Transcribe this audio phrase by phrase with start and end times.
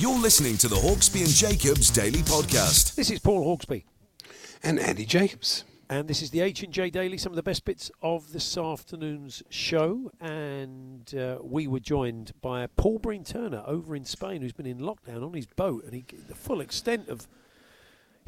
[0.00, 2.94] You're listening to the Hawksbee and Jacobs Daily Podcast.
[2.94, 3.84] This is Paul Hawksbee,
[4.62, 5.64] and Andy Jacobs.
[5.90, 7.18] and this is the H and J Daily.
[7.18, 12.66] Some of the best bits of this afternoon's show, and uh, we were joined by
[12.78, 16.06] Paul Breen Turner over in Spain, who's been in lockdown on his boat, and he,
[16.28, 17.28] the full extent of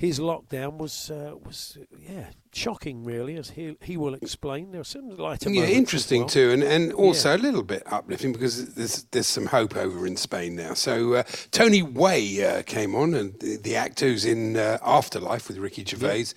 [0.03, 4.73] his lockdown was was uh, was yeah shocking, really, as he he will explain.
[4.73, 6.29] There are some lighter Yeah, interesting well.
[6.29, 10.17] too, and, and also a little bit uplifting because there's there's some hope over in
[10.17, 10.75] Spain now.
[10.75, 11.23] So uh,
[11.53, 15.85] Tony Way uh, came on, and the, the actor who's in uh, Afterlife with Ricky
[15.85, 16.35] Gervais.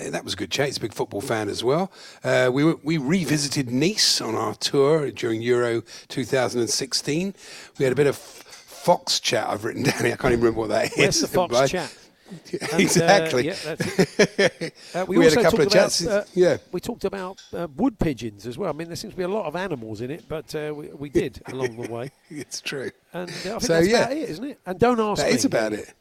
[0.00, 0.66] Uh, that was a good chat.
[0.66, 1.90] He's a big football fan as well.
[2.22, 7.34] Uh, we were, we revisited Nice on our tour during Euro 2016.
[7.78, 9.48] We had a bit of fox chat.
[9.48, 10.12] I've written down here.
[10.12, 10.98] I can't even remember what that is.
[10.98, 11.92] Where's the fox chat?
[12.30, 13.46] And, uh, exactly.
[13.46, 13.98] yeah, that's
[14.38, 14.74] it.
[14.94, 16.56] Uh, we, We had a couple talked of chats, About, uh, yeah.
[16.72, 18.70] we talked about uh, wood pigeons as well.
[18.70, 20.88] I mean, there seems to be a lot of animals in it, but uh, we,
[20.88, 22.10] we did along the way.
[22.30, 22.90] it's true.
[23.12, 23.98] And uh, I think So, that's yeah.
[24.02, 24.58] about it, isn't it?
[24.66, 25.34] And don't ask That me.
[25.36, 25.94] is about it.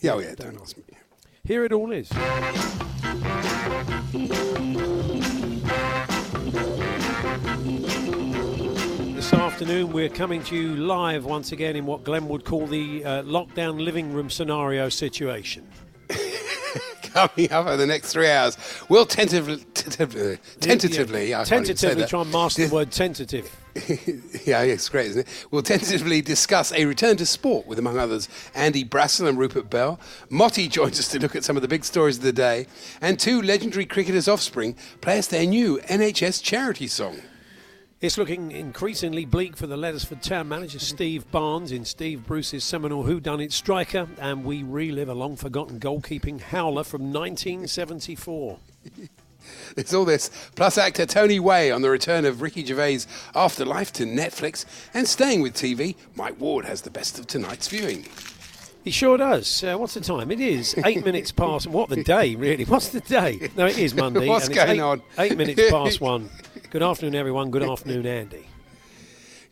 [0.00, 0.84] Yeah, oh yeah, don't ask me.
[1.44, 2.10] Here it all is.
[9.34, 13.22] Afternoon, we're coming to you live once again in what Glenn would call the uh,
[13.22, 15.66] lockdown living room scenario situation.
[17.14, 18.56] coming up over the next three hours.
[18.88, 22.90] We'll tentatively, tentatively, tentatively, Yeah, I can't even say tentatively try and master the word
[22.90, 23.56] tentative.
[24.46, 25.46] yeah, it's great, isn't it?
[25.50, 30.00] We'll tentatively discuss a return to sport with, among others, Andy Brassell and Rupert Bell.
[30.28, 32.66] Motty joins us to look at some of the big stories of the day,
[33.00, 37.20] and two legendary cricketers' offspring play us their new NHS charity song.
[38.04, 43.04] It's looking increasingly bleak for the Lettersford town manager Steve Barnes in Steve Bruce's seminal
[43.04, 48.58] Who Done It striker, and we relive a long forgotten goalkeeping howler from 1974.
[49.76, 53.00] It's all this, plus actor Tony Way on the return of Ricky Gervais'
[53.34, 58.06] Afterlife to Netflix, and staying with TV, Mike Ward has the best of tonight's viewing.
[58.84, 59.64] He sure does.
[59.64, 60.30] Uh, what's the time?
[60.30, 61.66] It is eight minutes past.
[61.66, 62.64] What the day, really?
[62.64, 63.50] What's the day?
[63.56, 64.28] No, it is Monday.
[64.28, 65.02] What's going eight, on?
[65.18, 66.28] Eight minutes past one.
[66.74, 67.52] Good afternoon, everyone.
[67.52, 68.48] Good afternoon, Andy.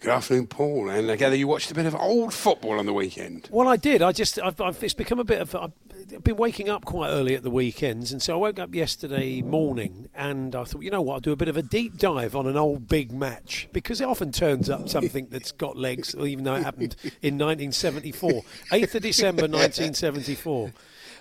[0.00, 2.84] Good afternoon, Paul, and uh, I gather you watched a bit of old football on
[2.84, 3.48] the weekend.
[3.52, 4.02] Well, I did.
[4.02, 5.54] I just, I've, I've, it's become a bit of.
[5.54, 9.40] I've been waking up quite early at the weekends, and so I woke up yesterday
[9.40, 12.34] morning, and I thought, you know what, I'll do a bit of a deep dive
[12.34, 16.42] on an old big match because it often turns up something that's got legs, even
[16.42, 20.72] though it happened in 1974, 8th of December 1974.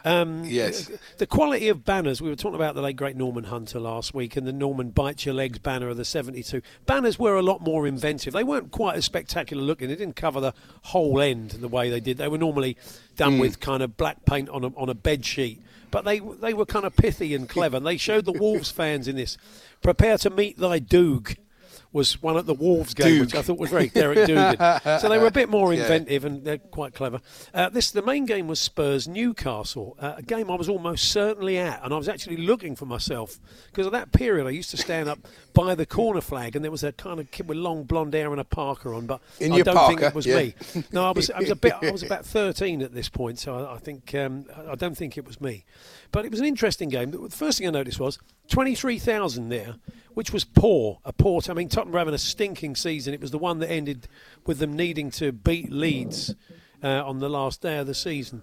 [0.03, 0.89] Um, Yes.
[1.17, 4.35] The quality of banners, we were talking about the late great Norman Hunter last week
[4.35, 6.61] and the Norman Bite Your Legs banner of the 72.
[6.85, 8.33] Banners were a lot more inventive.
[8.33, 9.89] They weren't quite as spectacular looking.
[9.89, 10.53] They didn't cover the
[10.83, 12.17] whole end the way they did.
[12.17, 12.77] They were normally
[13.15, 15.61] done with kind of black paint on a, on a bed sheet.
[15.91, 17.77] But they, they were kind of pithy and clever.
[17.77, 19.37] And they showed the Wolves fans in this.
[19.81, 21.35] Prepare to meet thy Doog
[21.93, 24.99] was one at the Wolves game, which I thought was very Derek Dougan.
[25.01, 25.81] so they were a bit more Yeah.
[25.81, 27.19] inventive and they're quite clever.
[27.53, 31.57] Uh, this the main game was Spurs Newcastle, uh, a game I was almost certainly
[31.57, 34.77] at, and I was actually looking for myself because at that period I used to
[34.77, 35.19] stand up
[35.53, 38.31] by the corner flag, and there was a kind of kid with long blonde hair
[38.31, 40.37] and a Parker on, but In I your don't think Parker, it was yeah.
[40.37, 40.55] me.
[40.91, 43.57] No, I was I was a bit I was about thirteen at this point, so
[43.65, 45.65] I, I think um, I don't think it was me.
[46.11, 47.11] But it was an interesting game.
[47.11, 48.17] The first thing I noticed was
[48.49, 49.75] 23,000 there,
[50.13, 50.99] which was poor.
[51.05, 51.41] A poor.
[51.49, 53.13] I mean, Tottenham were having a stinking season.
[53.13, 54.07] It was the one that ended
[54.45, 56.35] with them needing to beat Leeds
[56.83, 58.41] uh, on the last day of the season.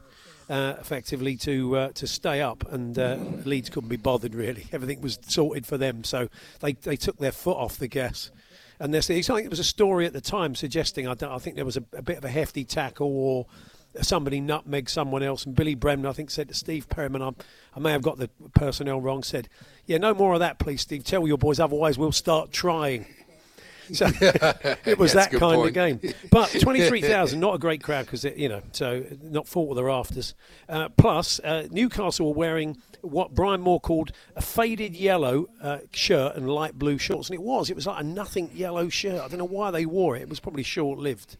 [0.51, 4.67] Uh, effectively to uh, to stay up, and uh, Leeds couldn't be bothered really.
[4.73, 6.31] Everything was sorted for them, so
[6.61, 8.31] they, they took their foot off the gas.
[8.81, 11.39] And there's, I think there was a story at the time suggesting I, don't, I
[11.39, 13.47] think there was a, a bit of a hefty tackle or
[14.03, 15.45] somebody nutmeg someone else.
[15.47, 17.31] And Billy Bremner, I think, said to Steve Perryman, I,
[17.75, 19.49] I may have got the personnel wrong, said,
[19.87, 21.05] Yeah, no more of that, please, Steve.
[21.05, 23.07] Tell your boys, otherwise we'll start trying.
[23.91, 25.69] So it was that that's a good kind point.
[25.69, 26.01] of game.
[26.31, 30.35] But 23,000, not a great crowd because, you know, so not fault of the rafters.
[30.69, 36.37] Uh, plus, uh, Newcastle were wearing what Brian Moore called a faded yellow uh, shirt
[36.37, 37.31] and light blue shorts.
[37.31, 37.71] And it was.
[37.71, 39.23] It was like a nothing yellow shirt.
[39.23, 40.23] I don't know why they wore it.
[40.23, 41.39] It was probably short lived.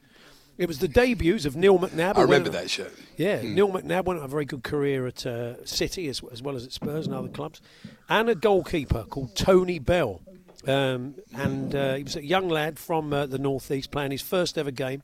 [0.59, 2.17] It was the debuts of Neil McNab.
[2.19, 2.93] I remember that shirt.
[3.17, 6.57] yeah, Neil McNab went on a very good career at uh, City as, as well
[6.57, 7.61] as at Spurs and other clubs,
[8.09, 10.21] and a goalkeeper called Tony Bell.
[10.67, 14.59] Um, and uh, he was a young lad from uh, the northeast playing his first
[14.59, 15.03] ever game,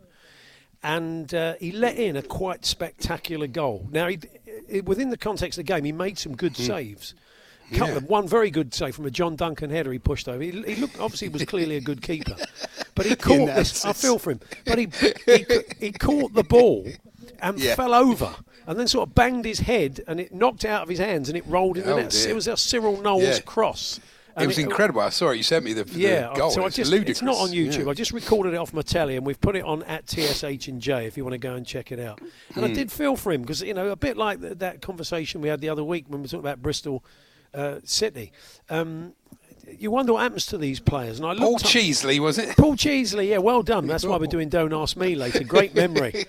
[0.82, 3.88] and uh, he let in a quite spectacular goal.
[3.92, 4.18] Now, he,
[4.80, 7.14] within the context of the game, he made some good saves.
[7.72, 7.96] Couple Yeah.
[7.96, 10.42] of, one very good save from a John Duncan header he pushed over.
[10.42, 12.36] He, he looked obviously was clearly a good keeper,
[12.94, 13.84] but he caught this.
[13.84, 14.88] I feel for him, but he
[15.26, 15.44] he,
[15.80, 16.86] he caught the ball
[17.40, 17.74] and Yeah.
[17.74, 18.34] fell over
[18.66, 21.36] and then sort of banged his head and it knocked out of his hands and
[21.38, 22.10] it rolled in the Oh, net.
[22.10, 22.30] dear.
[22.30, 23.38] It was a Cyril Knowles Yeah.
[23.40, 23.98] cross.
[24.36, 25.00] It And was incredible.
[25.00, 25.36] I saw it.
[25.36, 26.50] You sent me the, the Yeah, goal.
[26.50, 27.18] so I it's just, ludicrous.
[27.18, 27.84] it's not on YouTube.
[27.84, 27.90] Yeah.
[27.90, 30.80] I just recorded it off my telly, and we've put it on at TSH and
[30.82, 32.20] J if you want to go and check it out.
[32.56, 32.74] And I Hmm.
[32.74, 35.60] did feel for him because you know a bit like th- that conversation we had
[35.60, 37.04] the other week when we were talking about Bristol
[37.54, 38.32] uh, City.
[38.68, 39.14] Um,
[39.78, 41.18] you wonder what happens to these players.
[41.18, 42.56] And I Paul Cheesley, was it?
[42.56, 43.86] Paul Cheesley, yeah, well done.
[43.86, 45.42] That's why we're doing Don't Ask Me later.
[45.44, 46.26] Great memory.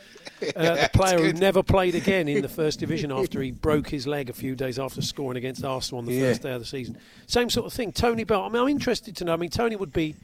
[0.56, 4.06] Uh, the player who never played again in the first division after he broke his
[4.08, 6.30] leg a few days after scoring against Arsenal on the Yeah.
[6.30, 6.98] first day of the season.
[7.28, 7.92] Same sort of thing.
[7.92, 8.44] Tony Bell.
[8.44, 9.34] I mean, I'm interested to know.
[9.34, 10.16] I mean, Tony would be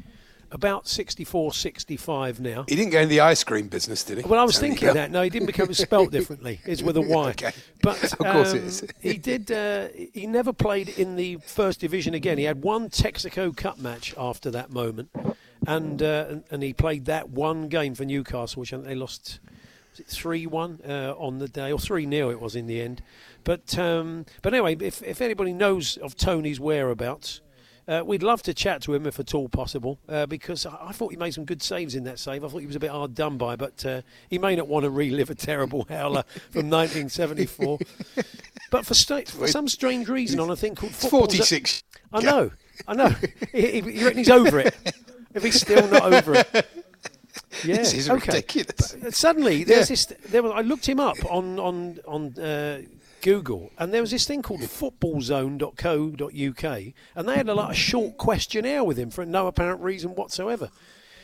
[0.52, 2.66] about 64, 65 now.
[2.68, 4.24] He didn't go in the ice cream business, did he?
[4.24, 5.10] Well, I was Tony thinking that.
[5.12, 6.60] No, he didn't become it spelt differently.
[6.66, 7.30] It's with a Y.
[7.30, 7.52] Okay.
[7.82, 8.88] But Of course it um, is.
[9.00, 9.52] he did.
[9.52, 12.38] Uh, he never played in the first division again.
[12.38, 15.10] He had one Texaco Cup match after that moment,
[15.66, 18.96] and uh, and, and he played that one game for Newcastle, which I think they
[18.96, 19.40] lost.
[19.92, 22.82] Was it three one uh, on the day, or three 0 It was in the
[22.82, 23.02] end.
[23.44, 27.42] But um, but anyway, if if anybody knows of Tony's whereabouts.
[27.88, 30.92] Uh, we'd love to chat to him if at all possible, uh, because I, I
[30.92, 32.44] thought he made some good saves in that save.
[32.44, 34.84] I thought he was a bit hard done by, but uh, he may not want
[34.84, 37.80] to relive a terrible howler from 1974.
[38.72, 41.84] but for, for some strange reason, on a thing called football, 46.
[42.14, 42.52] I know,
[42.88, 43.16] I know.
[43.52, 44.76] he, he, he's over it?
[45.34, 46.48] If he's still not over it,
[47.64, 48.34] yeah, This is okay.
[48.34, 48.96] ridiculous.
[49.02, 49.94] But suddenly, there's Yeah.
[49.94, 50.06] this.
[50.30, 52.82] There was, I looked him up on on on uh,
[53.22, 58.18] Google, and there was this thing called footballzone.co.uk, and they had a lot of short
[58.18, 60.70] questionnaire with him for no apparent reason whatsoever.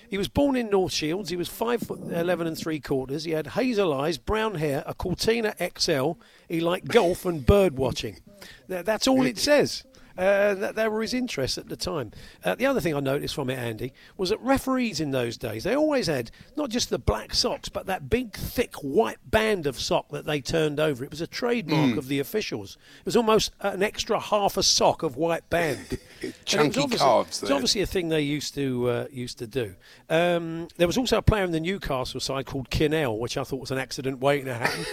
[0.10, 1.30] He was born in North Shields.
[1.30, 3.26] He was five foot eleven and three quarters.
[3.26, 6.14] He had hazel eyes, brown hair, a Cortina XL.
[6.48, 8.22] He liked golf and bird watching.
[8.68, 9.84] That's all it says.
[10.18, 12.12] Uh, that, that were his interests at the time.
[12.44, 15.64] Uh, the other thing I noticed from it, Andy, was that referees in those days
[15.64, 19.80] they always had not just the black socks, but that big, thick white band of
[19.80, 21.04] sock that they turned over.
[21.04, 21.98] It was a trademark Mm.
[21.98, 22.78] of the officials.
[23.00, 26.00] It was almost an extra half a sock of white band.
[26.22, 29.48] And it was Chunky calves It's obviously a thing they used to uh, used to
[29.48, 29.76] do.
[30.10, 33.60] Um, there was also a player in the Newcastle side called Kinnell, which I thought
[33.60, 34.86] was an accident waiting to happen.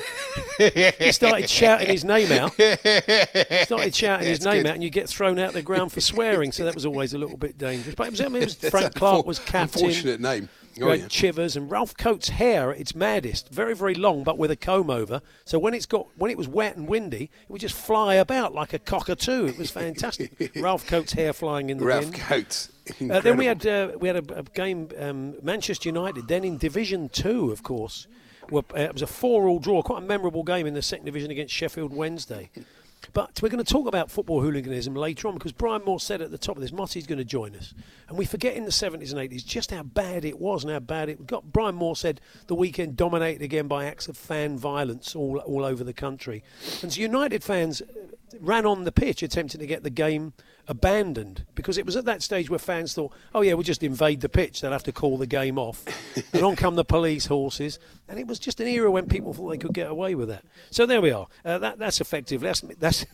[0.98, 2.54] he started shouting his name out.
[2.54, 2.74] He
[3.64, 6.52] started shouting his name out, and you get thrown out the ground for swearing.
[6.52, 7.94] So that was always a little bit dangerous.
[7.94, 9.84] But it was, I mean, it was Frank Clark was captain.
[9.84, 10.48] Unfortunate name.
[10.80, 11.08] Oh, had yeah.
[11.08, 14.90] Chivers and Ralph Coates' hair at its maddest, very very long, but with a comb
[14.90, 15.20] over.
[15.44, 18.54] So when it's got when it was wet and windy, it would just fly about
[18.54, 19.46] like a cockatoo.
[19.46, 20.52] It was fantastic.
[20.56, 22.16] Ralph Coates' hair flying in the Ralph wind.
[22.16, 22.70] Coates.
[23.10, 26.28] Uh, then we had uh, we had a, a game um, Manchester United.
[26.28, 28.06] Then in Division Two, of course,
[28.50, 31.30] were, uh, it was a four-all draw, quite a memorable game in the second division
[31.30, 32.50] against Sheffield Wednesday.
[33.12, 36.30] But we're going to talk about football hooliganism later on because Brian Moore said at
[36.30, 37.74] the top of this, Motty's going to join us.
[38.08, 40.80] And we forget in the 70s and 80s just how bad it was and how
[40.80, 41.52] bad it got.
[41.52, 45.84] Brian Moore said the weekend dominated again by acts of fan violence all, all over
[45.84, 46.42] the country.
[46.82, 47.82] And so United fans
[48.40, 50.32] ran on the pitch attempting to get the game
[50.68, 54.20] abandoned because it was at that stage where fans thought, oh, yeah, we'll just invade
[54.20, 54.60] the pitch.
[54.60, 55.84] They'll have to call the game off.
[56.32, 57.78] and on come the police horses.
[58.08, 60.44] And it was just an era when people thought they could get away with that.
[60.70, 61.26] So there we are.
[61.44, 62.40] Uh, that, that's effective.
[62.40, 63.06] That's, that's,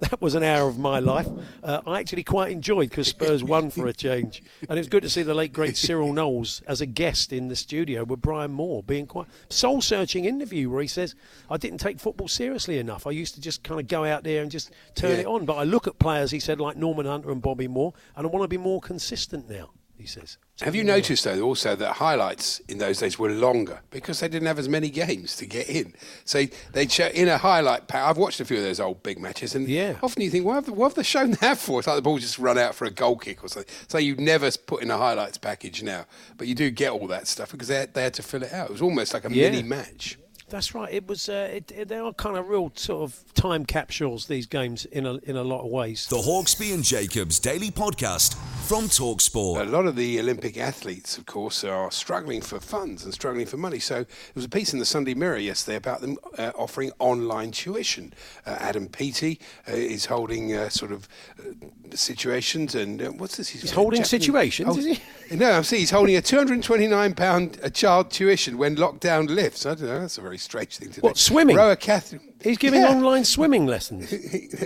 [0.00, 1.26] that was an hour of my life.
[1.62, 4.42] Uh, I actually quite enjoyed because Spurs won for a change.
[4.68, 7.48] And it was good to see the late, great Cyril Knowles as a guest in
[7.48, 11.14] the studio with Brian Moore being quite soul searching interview where he says,
[11.50, 13.06] I didn't take football seriously enough.
[13.06, 15.18] I used to just kind of go out there and just turn Yeah.
[15.18, 15.44] it on.
[15.44, 18.30] But I look at players, he said, like Norman Hunter and Bobby Moore, and I
[18.30, 20.38] want to be more consistent now, he says.
[20.62, 24.46] Have you noticed though also that highlights in those days were longer because they didn't
[24.46, 25.94] have as many games to get in.
[26.24, 28.04] So they'd show in a highlight pack.
[28.04, 29.96] I've watched a few of those old big matches, and Yeah.
[30.02, 31.78] often you think, what have, what have they shown that for?
[31.80, 33.72] It's like the ball just run out for a goal kick or something.
[33.88, 36.04] So you never put in a highlights package now,
[36.36, 38.52] but you do get all that stuff because they had, they had to fill it
[38.52, 38.68] out.
[38.68, 39.50] It was almost like a Yeah.
[39.50, 40.18] mini match.
[40.50, 40.92] That's right.
[40.92, 41.28] It was.
[41.28, 44.26] Uh, it, it, they are kind of real sort of time capsules.
[44.26, 46.06] These games, in a in a lot of ways.
[46.08, 48.34] The Hawksbee and Jacobs Daily Podcast
[48.66, 49.60] from Talksport.
[49.60, 53.56] A lot of the Olympic athletes, of course, are struggling for funds and struggling for
[53.56, 53.78] money.
[53.78, 57.52] So there was a piece in the Sunday Mirror yesterday about them uh, offering online
[57.52, 58.12] tuition.
[58.44, 63.48] Uh, Adam Peaty uh, is holding uh, sort of uh, situations, and uh, what's this?
[63.48, 65.36] He's holding situations, is he?
[65.36, 65.78] No, I see.
[65.78, 69.64] he's holding a 229 pound a child tuition when lockdown lifts.
[69.64, 70.00] I don't know.
[70.00, 71.00] That's a very strange thing to do.
[71.02, 71.56] What, swimming?
[71.56, 72.22] Rower Catherine.
[72.42, 72.88] He's giving Yeah.
[72.90, 74.12] online swimming lessons.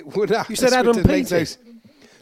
[0.07, 1.39] Well, no, You said Adam what makes Peaty.
[1.41, 1.59] those-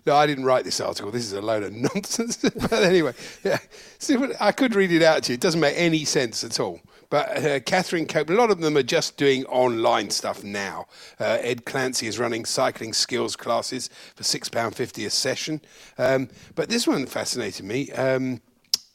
[0.07, 1.11] No, I didn't write this article.
[1.13, 2.37] This is a load of nonsense.
[2.57, 3.59] but anyway, yeah.
[3.99, 5.35] See, I could read it out to you.
[5.35, 6.81] It doesn't make any sense at all.
[7.11, 10.87] But uh, Catherine Cope, a lot of them are just doing online stuff now.
[11.21, 15.61] Uh, Ed Clancy is running cycling skills classes for £6.50 a session.
[15.99, 17.91] Um, but this one fascinated me.
[17.93, 18.41] Um,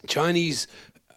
[0.08, 0.68] Chinese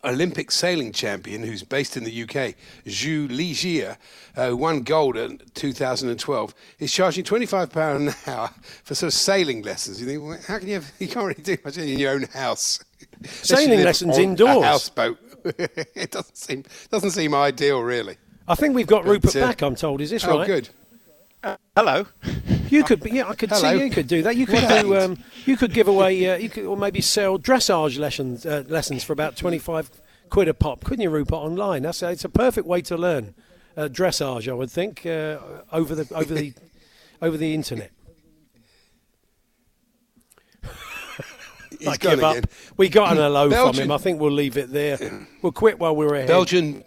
[0.04, 2.54] Olympic sailing champion who's based in the UK,
[2.86, 3.96] Xu Lijia,
[4.36, 8.50] uh, who won gold in 2012, is charging £25 an hour
[8.84, 10.00] for sort of sailing lessons.
[10.00, 12.22] You think, well, how can you have, you can't really do much in your own
[12.22, 12.82] house.
[13.24, 14.56] Sailing lessons on indoors.
[14.56, 15.18] A houseboat.
[15.44, 18.16] it doesn't seem, doesn't seem ideal, really.
[18.48, 19.62] I think we've got But, Rupert uh, back.
[19.62, 20.00] I'm told.
[20.00, 20.46] Is this Oh, right?
[20.46, 20.68] good.
[21.76, 22.06] Hello.
[22.70, 23.76] You could, be, yeah, I could Hello.
[23.76, 24.36] see you could do that.
[24.36, 27.38] You could What do, um, you could give away, uh, you could, or maybe sell
[27.38, 29.90] dressage lessons, uh, lessons for about twenty-five
[30.30, 31.34] quid a pop, couldn't you, Rupert?
[31.34, 33.34] Online, that's it's a perfect way to learn
[33.76, 35.38] uh, dressage, I would think, uh,
[35.72, 36.54] over the over the
[37.22, 37.90] over the internet.
[41.78, 42.36] He's I give up.
[42.36, 42.44] again.
[42.76, 43.90] We got an hello from him.
[43.90, 44.98] I think we'll leave it there.
[45.40, 46.28] We'll quit while we're ahead.
[46.28, 46.84] Belgian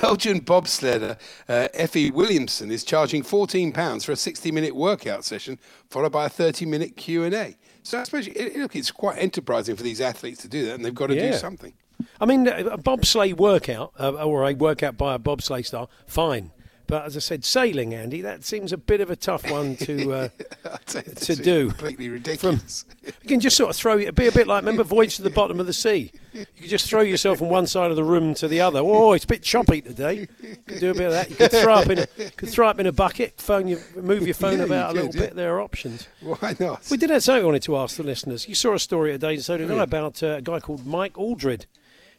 [0.00, 5.58] Belgian bobsledder uh, Effie Williamson is charging fourteen pounds for a sixty-minute workout session,
[5.90, 7.56] followed by a thirty-minute Q and A.
[7.82, 10.94] So I suppose look, it's quite enterprising for these athletes to do that, and they've
[10.94, 11.32] got to Yeah.
[11.32, 11.72] do something.
[12.20, 16.50] I mean, a bobsleigh workout uh, or a workout by a bobsleigh star, fine.
[16.86, 20.12] But as I said, sailing, Andy, that seems a bit of a tough one to
[20.12, 20.28] uh,
[20.64, 21.68] I'd say it's to do.
[21.68, 22.84] completely ridiculous.
[23.04, 25.30] You can just sort of throw it, be a bit like remember Voyage to the
[25.30, 26.12] Bottom of the Sea.
[26.32, 28.80] You can just throw yourself from one side of the room to the other.
[28.80, 30.28] Oh, it's a bit choppy today.
[30.42, 31.30] You could do a bit of that.
[31.30, 34.24] You could throw up in a, could throw up in a bucket, phone your, move
[34.26, 35.26] your phone Yeah, you about a little could, yeah.
[35.26, 35.36] bit.
[35.36, 36.08] There are options.
[36.20, 36.88] Why not?
[36.90, 38.48] We did have something I wanted to ask the listeners.
[38.48, 41.18] You saw a story today, and so did I, about uh, a guy called Mike
[41.18, 41.66] Aldred.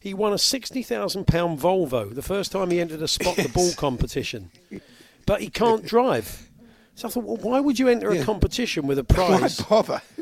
[0.03, 3.47] He won a sixty thousand pound Volvo the first time he entered a spot the
[3.47, 4.51] ball competition,
[5.25, 6.49] but he can't drive.
[6.95, 9.59] So I thought, well, why would you enter a competition with a prize?
[9.61, 10.01] Why bother?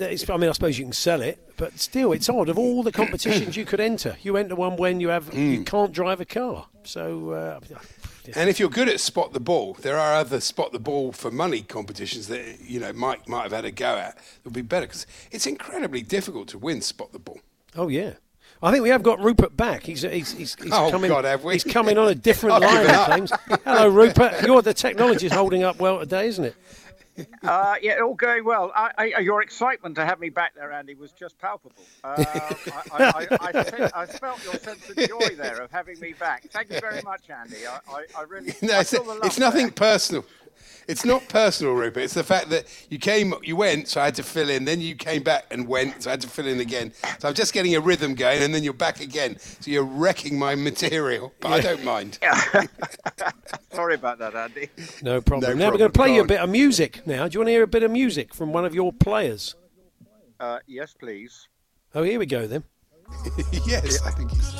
[0.00, 2.48] I mean, I suppose you can sell it, but still, it's odd.
[2.48, 5.50] Of all the competitions you could enter, you enter one when you have Mm.
[5.52, 6.66] you can't drive a car.
[6.84, 7.60] So, uh,
[8.36, 11.30] And if you're good at spot the ball, there are other spot the ball for
[11.30, 14.16] money competitions that you know Mike might have had a go at.
[14.16, 17.40] It would be better because it's incredibly difficult to win spot the ball.
[17.76, 18.12] oh yeah.
[18.62, 19.82] I think we have got Rupert back.
[19.82, 21.08] He's he's, he's, he's Oh, coming.
[21.10, 21.54] God, have we?
[21.54, 22.70] He's coming on a different line.
[22.72, 23.06] given It up.
[23.08, 23.32] claims.
[23.64, 24.46] Hello, Rupert.
[24.46, 26.54] You're the technology's holding up well today, isn't it?
[27.44, 28.72] Uh, yeah, all going well.
[28.74, 31.76] I, I, your excitement to have me back there, Andy, was just palpable.
[32.02, 32.24] Uh,
[32.90, 36.44] I, I, I, I, I felt your sense of joy there of having me back.
[36.50, 37.66] Thank you very much, Andy.
[37.66, 38.54] I, I, I really.
[38.62, 39.72] No, I it's, the love it's nothing there.
[39.72, 40.24] personal.
[40.88, 42.02] It's not personal, Rupert.
[42.02, 44.64] It's the fact that you came, you went, so I had to fill in.
[44.64, 46.92] Then you came back and went, so I had to fill in again.
[47.18, 49.38] So I'm just getting a rhythm going, and then you're back again.
[49.38, 52.18] So you're wrecking my material, but I don't mind.
[53.72, 54.68] Sorry about that, Andy.
[55.02, 55.58] No problem.
[55.58, 57.06] No now we're going to play Go you a bit of music.
[57.06, 59.54] Now, do you want to hear a bit of music from one of your players?
[60.40, 61.48] Uh, yes, please.
[61.94, 62.64] Oh, here we go then.
[63.66, 64.52] yes, I think he's.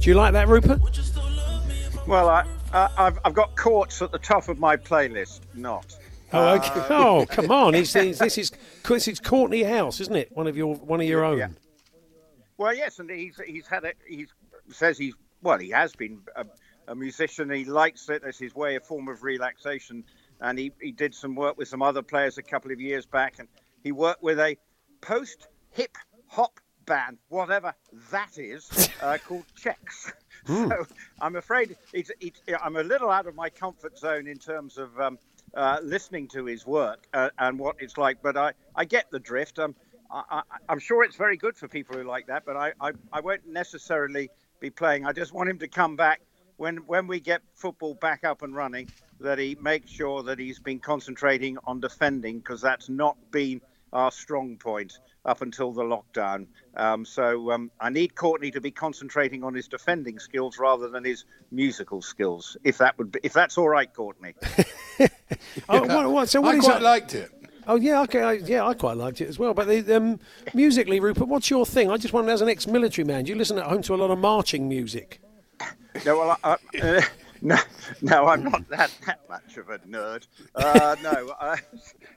[0.00, 0.80] Do you like that, Rupert?
[0.80, 4.10] Would you still love me if I Well, I, uh, I've, I've got courts at
[4.10, 5.40] the top of my playlist.
[5.54, 5.94] Not.
[6.32, 6.86] Oh, okay.
[6.88, 7.74] oh, come on!
[7.74, 8.52] It's, it's, this is
[8.88, 10.34] this is Courtney House, isn't it?
[10.34, 11.38] One of your one of your own.
[11.38, 11.48] Yeah.
[12.56, 13.98] Well, yes, and he's he's had it.
[14.08, 14.26] He
[14.70, 16.46] says he's well, he has been a,
[16.88, 17.50] a musician.
[17.50, 18.22] He likes it.
[18.24, 20.04] as his way, a form of relaxation.
[20.40, 23.38] And he, he did some work with some other players a couple of years back,
[23.38, 23.48] and
[23.82, 24.56] he worked with a
[25.02, 26.58] post hip hop
[26.90, 27.72] band, whatever
[28.10, 28.68] that is,
[29.02, 30.12] uh, called Checks.
[30.46, 30.84] So
[31.20, 34.98] I'm afraid it's, it's, I'm a little out of my comfort zone in terms of
[34.98, 35.16] um,
[35.54, 39.20] uh, listening to his work uh, and what it's like, but I, I get the
[39.20, 39.60] drift.
[39.60, 39.76] Um,
[40.10, 43.20] I, I'm sure it's very good for people who like that, but I, I, I
[43.20, 44.28] won't necessarily
[44.58, 45.06] be playing.
[45.06, 46.20] I just want him to come back
[46.56, 48.90] when when we get football back up and running.
[49.20, 53.60] That he makes sure that he's been concentrating on defending because that's not been
[53.92, 56.46] our strong point up until the lockdown.
[56.76, 61.04] Um, so um, I need Courtney to be concentrating on his defending skills rather than
[61.04, 62.56] his musical skills.
[62.64, 64.34] If that would be, if that's all right, Courtney.
[65.68, 66.82] Oh, what, what, so what I is quite that?
[66.82, 67.30] liked it.
[67.66, 69.54] Oh yeah, okay, I, yeah, I quite liked it as well.
[69.54, 70.18] But the, um,
[70.54, 71.90] musically, Rupert, what's your thing?
[71.90, 74.10] I just wonder, as an ex-military man, do you listen at home to a lot
[74.10, 75.20] of marching music?
[76.04, 77.00] No, well, I, uh,
[77.42, 77.56] no,
[78.02, 80.26] no, I'm not that, that much of a nerd.
[80.54, 81.56] Uh, no, uh,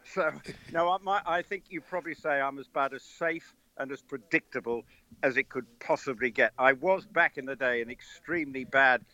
[0.04, 0.34] so
[0.74, 4.02] no, I, my, I think you probably say I'm as bad as safe and as
[4.02, 4.84] predictable
[5.24, 6.52] as it could possibly get.
[6.58, 9.06] I was back in the day an extremely bad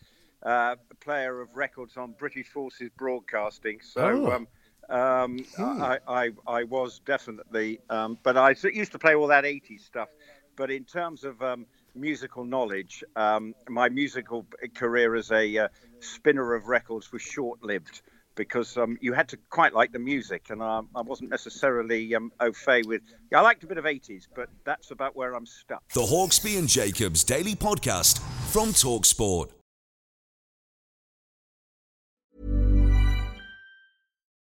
[0.42, 3.80] uh, player of records on British Forces Broadcasting.
[3.80, 4.02] So.
[4.02, 4.32] Oh.
[4.32, 4.48] Um,
[4.88, 9.82] um, I, I, I was definitely, um, but I used to play all that 80s
[9.82, 10.08] stuff.
[10.56, 15.68] But in terms of um, musical knowledge, um, my musical career as a uh,
[16.00, 18.02] spinner of records was short lived
[18.36, 22.32] because um, you had to quite like the music, and um, I wasn't necessarily um,
[22.40, 23.02] au fait with.
[23.34, 25.82] I liked a bit of 80s, but that's about where I'm stuck.
[25.92, 28.18] The Hawksbee and Jacobs Daily Podcast
[28.50, 29.50] from Talksport.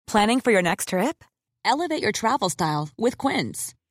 [0.07, 1.25] Planning for your next trip?
[1.65, 3.75] Elevate your travel style with Quince.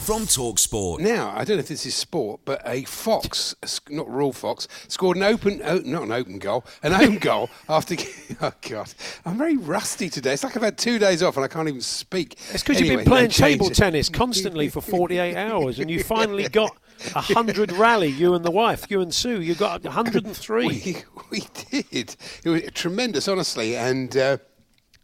[0.00, 1.00] from Talksport.
[1.00, 4.30] Now, I don't know if this is sport, but a fox, a sc- not raw
[4.32, 7.96] fox, scored an open, oh, not an open goal, an own goal after.
[8.42, 8.90] Oh God,
[9.26, 10.32] I'm very rusty today.
[10.32, 12.38] It's like I've had two days off and I can't even speak.
[12.52, 13.74] It's because Anyway, you've been playing no table it.
[13.74, 16.74] tennis constantly for 48 hours, and you finally got
[17.14, 18.08] a hundred rally.
[18.08, 20.66] You and the wife, you and Sue, you got 103.
[20.66, 20.96] We,
[21.30, 22.16] we did.
[22.44, 24.38] It was tremendous, honestly, and uh,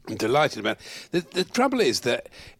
[0.09, 1.09] I'm delighted about it.
[1.11, 2.56] The, the trouble is that it, it,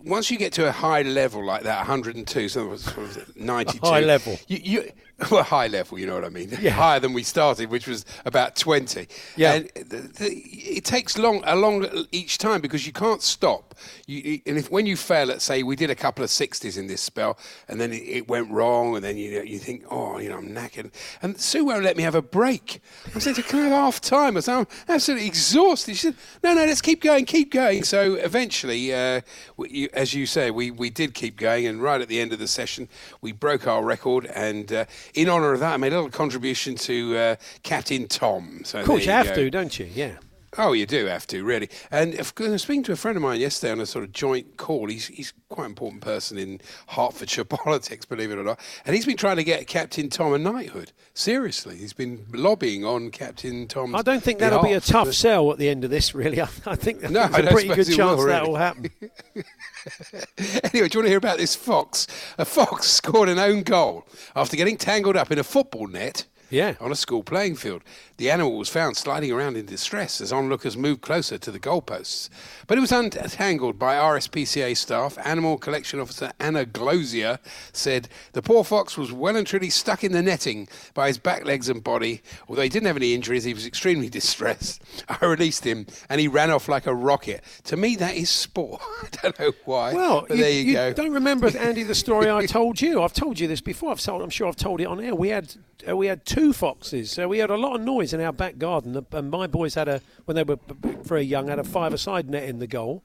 [0.00, 3.86] once you get to a high level like that, 102, so what was 92.
[3.86, 4.38] high level.
[4.48, 4.90] You, you,
[5.30, 6.50] well, high level, you know what I mean?
[6.60, 6.70] Yeah.
[6.70, 9.06] Higher than we started, which was about 20.
[9.36, 9.54] Yeah.
[9.54, 13.74] And the, the, it takes long, a long each time because you can't stop.
[14.06, 16.86] You, and if when you fail, let's say we did a couple of 60s in
[16.86, 20.28] this spell, and then it, it went wrong, and then you you think, oh, you
[20.28, 20.92] know, I'm knackered.
[21.22, 22.80] And Sue won't let me have a break.
[23.14, 24.36] I said, can I have half time?
[24.36, 25.96] I said, I'm absolutely exhausted.
[25.96, 27.84] She said, no, no, let's keep going, keep going.
[27.84, 29.20] So eventually, uh,
[29.58, 32.38] you, as you say, we, we did keep going, and right at the end of
[32.38, 32.88] the session,
[33.20, 34.26] we broke our record.
[34.26, 38.62] And uh, in honour of that, I made a little contribution to uh, Captain Tom.
[38.64, 39.34] So Of course, you there have go.
[39.34, 39.88] to, don't you?
[39.94, 40.16] Yeah.
[40.56, 41.68] Oh, you do have to, really.
[41.90, 44.12] And if, I was speaking to a friend of mine yesterday on a sort of
[44.12, 44.88] joint call.
[44.88, 48.60] He's, he's quite an important person in Hertfordshire politics, believe it or not.
[48.86, 50.92] And he's been trying to get Captain Tom a knighthood.
[51.12, 53.94] Seriously, he's been lobbying on Captain Tom.
[53.94, 56.40] I don't think that'll be a tough sell at the end of this, really.
[56.40, 58.48] I, I think there's No, a pretty good chance will, that really.
[58.48, 58.90] will happen.
[59.34, 59.44] anyway,
[60.72, 62.06] do you want to hear about this fox?
[62.38, 66.26] A fox scored an own goal after getting tangled up in a football net.
[66.54, 66.74] Yeah.
[66.80, 67.82] on a school playing field.
[68.16, 72.28] The animal was found sliding around in distress as onlookers moved closer to the goalposts.
[72.68, 75.18] But it was untangled by RSPCA staff.
[75.24, 77.40] Animal Collection Officer Anna Glosier
[77.72, 81.44] said the poor fox was well and truly stuck in the netting by his back
[81.44, 82.22] legs and body.
[82.48, 84.80] Although he didn't have any injuries, he was extremely distressed.
[85.08, 87.42] I released him and he ran off like a rocket.
[87.64, 88.80] To me, that is sport.
[89.02, 89.92] I don't know why.
[89.92, 90.92] Well, but there you, go.
[90.92, 93.02] Don't remember, Andy, the story I told you.
[93.02, 93.90] I've told you this before.
[93.90, 95.16] I've told, I'm sure I've told it on air.
[95.16, 95.56] We had
[95.88, 97.10] uh, we had two foxes.
[97.10, 99.04] So we had a lot of noise in our back garden.
[99.12, 100.58] And my boys had a when they were
[101.02, 103.02] very young had a five-a-side net in the goal,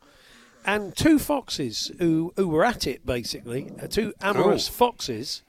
[0.65, 3.71] and two foxes who who were at it basically.
[3.81, 4.73] uh, Two amorous Oh.
[4.73, 5.43] foxes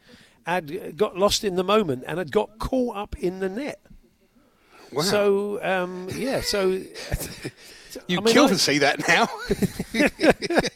[0.47, 3.81] had got lost in the moment and had got caught up in the net.
[4.93, 5.03] Wow.
[5.03, 6.81] So um, yeah, so
[8.09, 9.29] you I mean, kill I- to see that now.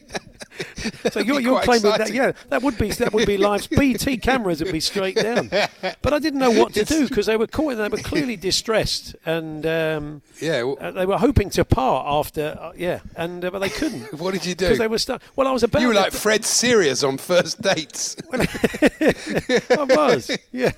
[1.11, 3.68] So you're, you're claiming that, yeah, that would be that would be live.
[3.70, 5.48] BT cameras would be straight down.
[5.48, 7.77] But I didn't know what to do because they were caught.
[7.77, 12.57] They were clearly distressed, and um, Yeah, well- uh, they were hoping to part after.
[12.61, 14.12] Uh, yeah, and uh, but they couldn't.
[14.20, 14.66] What did you do?
[14.66, 15.22] Because they were stuck.
[15.35, 15.83] Well, I was about.
[15.83, 18.16] you were like Fred Sirieix on first dates.
[18.33, 20.70] I was, yeah.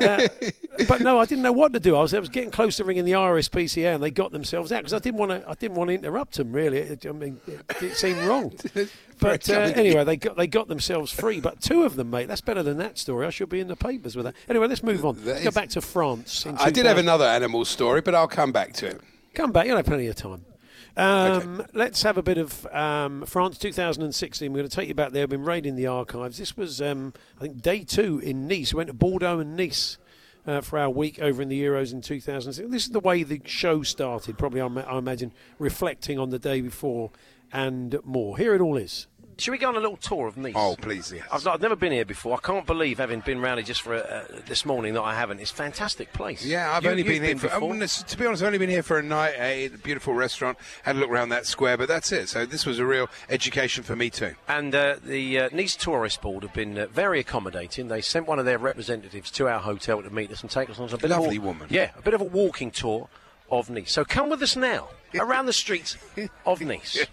[0.00, 0.28] Uh,
[0.86, 1.96] but no, I didn't know what to do.
[1.96, 4.78] I was, I was getting close to ringing the RSPCA, and they got themselves out
[4.78, 5.48] because I didn't want to.
[5.48, 6.52] I didn't want to interrupt them.
[6.52, 8.52] Really, it, I mean, it, it seemed wrong.
[9.20, 11.40] But uh, anyway, they got they got themselves free.
[11.40, 13.26] But two of them, mate, that's better than that story.
[13.26, 14.34] I should be in the papers with that.
[14.48, 15.18] Anyway, let's move on.
[15.24, 16.46] Let's go back to France.
[16.46, 19.00] I did have another animal story, but I'll come back to it.
[19.34, 20.44] Come back, you'll have plenty of time.
[20.98, 24.52] Um, Let's have a bit of um, France 2016.
[24.52, 25.22] We're going to take you back there.
[25.22, 26.38] I've been raiding the archives.
[26.38, 28.74] This was, um, I think, day two in Nice.
[28.74, 29.96] We went to Bordeaux and Nice
[30.44, 32.68] uh, for our week over in the Euros in 2006.
[32.68, 36.60] This is the way the show started, probably, I I imagine, reflecting on the day
[36.60, 37.10] before
[37.52, 38.36] and more.
[38.36, 39.06] Here it all is.
[39.38, 40.54] Should we go on a little tour of Nice?
[40.56, 41.24] Oh, please, yes.
[41.30, 42.34] I've, I've never been here before.
[42.36, 45.38] I can't believe, having been round here just for uh, this morning, that I haven't.
[45.38, 46.44] It's a fantastic place.
[46.44, 47.46] Yeah, I've You- only you've been here for.
[47.46, 49.34] I to be honest, I've only been here for a night.
[49.38, 50.58] A beautiful restaurant.
[50.82, 52.28] Had a look around that square, but that's it.
[52.28, 54.34] So this was a real education for me too.
[54.48, 57.86] And uh, the uh, Nice Tourist Board have been uh, very accommodating.
[57.86, 60.80] They sent one of their representatives to our hotel to meet us and take us
[60.80, 61.68] on a bit Lovely of a, woman.
[61.70, 63.08] Yeah, a bit of a walking tour
[63.52, 63.92] of Nice.
[63.92, 65.96] So come with us now around the streets
[66.44, 67.06] of Nice.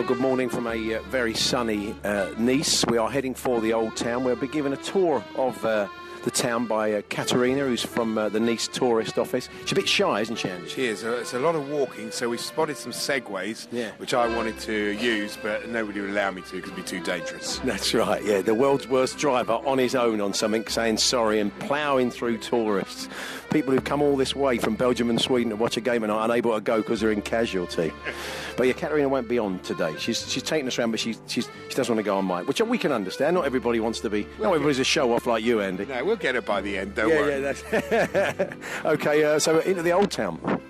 [0.00, 2.86] Well, good morning from a uh, very sunny uh, Nice.
[2.86, 4.24] We are heading for the old town.
[4.24, 5.88] We'll be given a tour of uh,
[6.24, 9.48] the town by uh, Katerina, who's from uh, the Nice Tourist Office.
[9.62, 10.50] She's a bit shy, isn't she?
[10.68, 11.04] She is.
[11.04, 13.90] Uh, It's a lot of walking, so we spotted some segways, Yeah.
[13.98, 17.00] which I wanted to use, but nobody would allow me to because it'd be too
[17.00, 17.58] dangerous.
[17.64, 18.42] That's right, yeah.
[18.42, 23.08] The world's worst driver on his own on something, saying sorry and ploughing through tourists.
[23.50, 26.12] People who've come all this way from Belgium and Sweden to watch a game and
[26.12, 27.92] are unable to go because they're in casualty.
[28.56, 29.92] but yeah, Katerina won't be on today.
[29.98, 32.46] She's she's taking us around, but she's, she's, she doesn't want to go on mic,
[32.46, 33.34] which we can understand.
[33.34, 34.24] Not everybody wants to be.
[34.38, 35.84] Not everybody's a show off like you, Andy.
[35.86, 36.96] No, we'll get it by the end.
[36.96, 37.40] Don't yeah, worry.
[37.40, 39.22] yeah, that's okay.
[39.22, 40.60] Uh, so into the old town.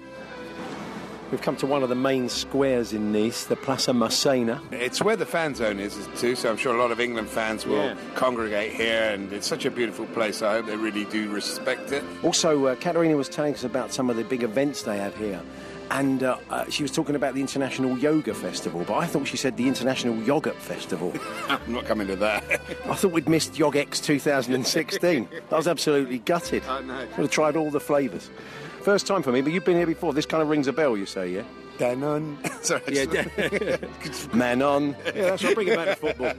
[1.31, 4.61] We've come to one of the main squares in Nice, the Plaza Massena.
[4.73, 7.65] It's where the fan zone is too, so I'm sure a lot of England fans
[7.65, 7.97] will Yeah.
[8.17, 10.43] congregate here, and it's such a beautiful place.
[10.43, 12.03] I hope they really do respect it.
[12.25, 15.41] Also, uh, Katerina was telling us about some of the big events they have here.
[15.91, 19.37] And uh, uh, she was talking about the International Yoga Festival, but I thought she
[19.37, 21.13] said the International Yogurt Festival.
[21.49, 22.45] I'm not coming to that.
[22.87, 25.29] I thought we'd missed YogX 2016.
[25.51, 26.65] I was absolutely gutted.
[26.65, 26.99] I know.
[27.01, 28.31] Would have tried all the flavours.
[28.83, 30.13] First time for me, but you've been here before.
[30.15, 31.43] This kind of rings a bell, you say, yeah?
[31.79, 32.37] Danone.
[32.65, 32.83] Sorry.
[32.89, 34.95] Yeah, Manon.
[35.07, 35.55] Yeah, that's right.
[35.55, 36.35] Bring it back to football.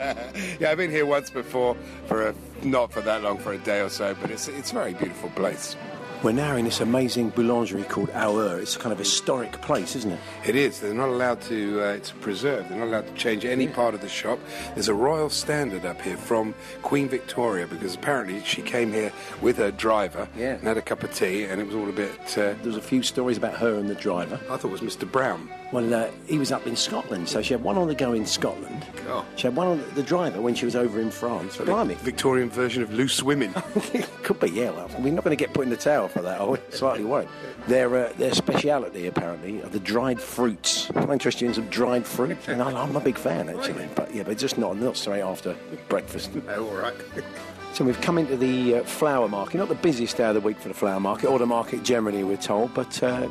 [0.59, 3.81] yeah, I've been here once before for a not for that long, for a day
[3.81, 5.75] or so, but it's it's a very beautiful place.
[6.23, 8.59] We're now in this amazing boulangerie called Auer.
[8.59, 10.19] It's a kind of historic place, isn't it?
[10.45, 10.79] It is.
[10.79, 11.81] They're not allowed to.
[11.81, 12.69] Uh, it's preserved.
[12.69, 14.37] They're not allowed to change any part of the shop.
[14.75, 16.53] There's a royal standard up here from
[16.83, 20.53] Queen Victoria because apparently she came here with her driver Yeah.
[20.53, 22.11] and had a cup of tea, and it was all a bit.
[22.37, 24.39] Uh, There was a few stories about her and the driver.
[24.47, 25.11] I thought it was Mr.
[25.11, 25.49] Brown.
[25.71, 28.27] Well, uh, he was up in Scotland, so she had one on the go in
[28.27, 28.85] Scotland.
[29.07, 29.25] Oh.
[29.37, 31.57] She had one on the driver when she was over in France.
[31.57, 31.95] Blimey.
[31.95, 33.53] Victorian version of loose women.
[34.23, 34.69] Could be, yeah.
[34.69, 36.57] Well, we're not going to get put in the tower for that, are we?
[36.69, 37.27] Slightly worried.
[37.67, 40.89] Their, uh, their speciality, apparently, are the dried fruits.
[40.95, 42.37] I'm interested in some dried fruit.
[42.47, 43.87] And I- I'm a big fan, actually.
[43.95, 45.55] But yeah, but just not, not straight after
[45.89, 46.31] breakfast.
[46.49, 46.93] oh, all right.
[47.73, 50.59] So we've come into the uh, flower market, not the busiest day of the week
[50.59, 53.27] for the flower market, or the market generally, we're told, but uh,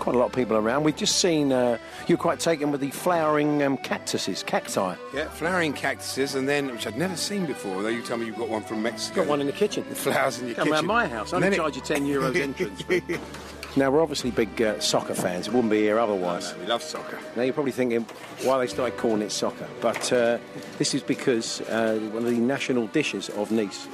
[0.00, 0.82] quite a lot of people around.
[0.82, 1.78] We've just seen uh,
[2.08, 4.96] you're quite taken with the flowering um, cactuses, cacti.
[5.14, 7.76] Yeah, flowering cactuses, and then which I'd never seen before.
[7.76, 9.20] Although you tell me you've got one from Mexico.
[9.22, 9.84] Got one in the kitchen.
[9.88, 10.56] The flowers in your kitchen.
[10.56, 10.72] Come kitchen.
[10.72, 11.32] round my house.
[11.32, 13.02] I only then it- charge you 10 euros entrance fee.
[13.76, 15.46] Now, we're obviously big uh, soccer fans.
[15.46, 16.50] It wouldn't be here otherwise.
[16.50, 17.18] No, no, we love soccer.
[17.36, 18.04] Now, you're probably thinking
[18.42, 19.68] why they started calling it soccer.
[19.80, 20.38] But uh,
[20.78, 23.86] this is because uh, one of the national dishes of Nice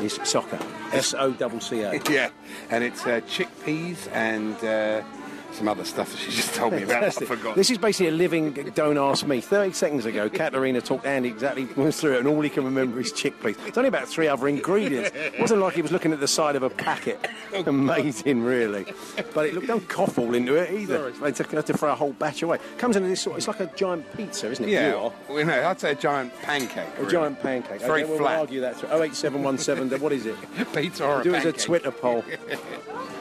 [0.00, 0.58] is soccer.
[0.92, 1.92] S O C C O.
[2.10, 2.30] yeah.
[2.70, 5.02] And it's uh, chickpeas and uh,
[5.54, 7.04] some other stuff that she just told me about.
[7.04, 7.56] I forgot.
[7.56, 9.40] This is basically a living Don't Ask Me.
[9.40, 13.12] 30 seconds ago, Katerina talked Andy exactly through it, and all he can remember is
[13.12, 13.56] chickpeas.
[13.66, 15.10] It's only about three other ingredients.
[15.14, 17.28] It wasn't like he was looking at the side of a packet.
[17.52, 18.86] Oh, Amazing, really.
[19.34, 21.12] But it looked, don't cough all into it either.
[21.12, 21.32] Sorry.
[21.32, 22.58] They took to throw a whole batch away.
[22.78, 24.70] Comes in this sort, it's like a giant pizza, isn't it?
[24.70, 24.88] Yeah.
[24.88, 25.12] You.
[25.28, 26.88] Well, no, I'd say a giant pancake.
[26.96, 27.12] A really.
[27.12, 27.76] giant pancake.
[27.76, 28.30] It's very okay, flat.
[28.30, 28.76] We'll argue that.
[28.84, 30.36] 08717, what is it?
[30.74, 31.42] Pizza or Do a pancake.
[31.42, 32.24] Do it as a Twitter poll.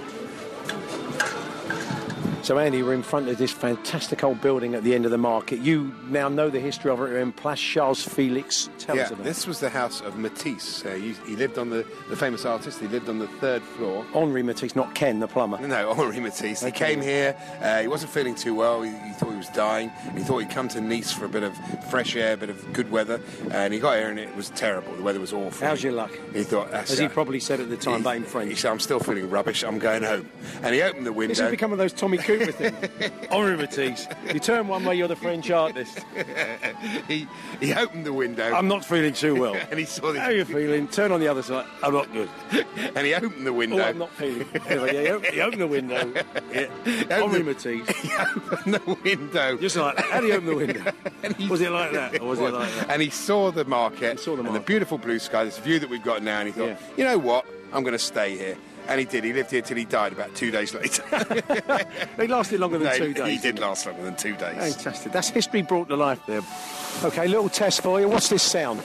[2.42, 5.18] So, Andy, we're in front of this fantastic old building at the end of the
[5.18, 5.60] market.
[5.60, 8.70] You now know the history of it in Place Charles Felix.
[8.80, 10.86] Tell yeah, us about this was the house of Matisse.
[10.86, 14.06] Uh, he, he, lived on the, the famous artist, he lived on the third floor.
[14.16, 15.60] Henri Matisse, not Ken, the plumber.
[15.60, 16.64] No, Henri Matisse.
[16.64, 16.72] Okay.
[16.72, 19.92] He came here, uh, he wasn't feeling too well, he, he thought he was dying.
[20.16, 21.56] He thought he'd come to Nice for a bit of
[21.90, 23.20] fresh air, a bit of good weather,
[23.52, 24.96] and he got here and it was terrible.
[24.96, 25.68] The weather was awful.
[25.68, 26.12] How's your luck?
[26.34, 28.50] He thought, as he probably said at the time, but in French.
[28.50, 30.30] He said, I'm still feeling rubbish, I'm going home.
[30.64, 31.34] And he opened the window.
[31.34, 32.76] This has become one of those Tommy Cooper thing.
[33.32, 34.08] Henri Matisse.
[34.32, 36.06] You turn one way, you're the French artist.
[37.08, 37.28] he,
[37.60, 38.54] he opened the window.
[38.54, 39.56] I'm not feeling too well.
[39.72, 40.20] and he saw the...
[40.20, 40.88] How are you feeling?
[40.90, 41.66] Turn on the other side.
[41.82, 42.30] I'm not good.
[42.78, 43.80] and he opened the window.
[43.80, 44.48] Oh, I'm not feeling.
[44.68, 46.14] Anyway, yeah, he, opened the window.
[46.52, 46.68] Yeah.
[47.10, 47.44] Henri the...
[47.44, 47.90] Matisse.
[47.98, 49.58] He opened the window.
[49.58, 50.06] Just like that.
[50.06, 50.92] How do you open the window?
[51.50, 52.22] Was it like that?
[52.22, 52.90] Or was it, it like that?
[52.90, 54.18] And he saw the market.
[54.18, 54.56] He saw the market.
[54.56, 56.80] And the beautiful blue sky, this view that we've got now, and he thought, yeah.
[56.98, 57.46] you know what?
[57.72, 58.58] I'm going to stay here.
[58.90, 59.24] And he did.
[59.24, 61.04] He lived here till he died about two days later.
[62.18, 63.28] he lasted longer than no, two days.
[63.28, 64.76] He did last longer than two days.
[64.76, 65.12] Fantastic.
[65.12, 66.42] That's history brought to life there.
[67.04, 68.08] Okay, little test for you.
[68.08, 68.80] What's this sound?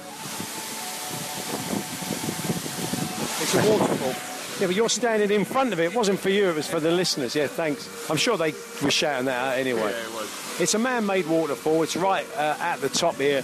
[3.42, 4.14] It's a waterfall.
[4.60, 5.84] Yeah, but you're standing in front of it.
[5.84, 7.34] It wasn't for you, it was for the listeners.
[7.34, 8.10] Yeah, thanks.
[8.10, 9.90] I'm sure they were shouting that out anyway.
[9.90, 10.60] Yeah, it was.
[10.60, 11.82] It's a man made waterfall.
[11.82, 13.42] It's right uh, at the top here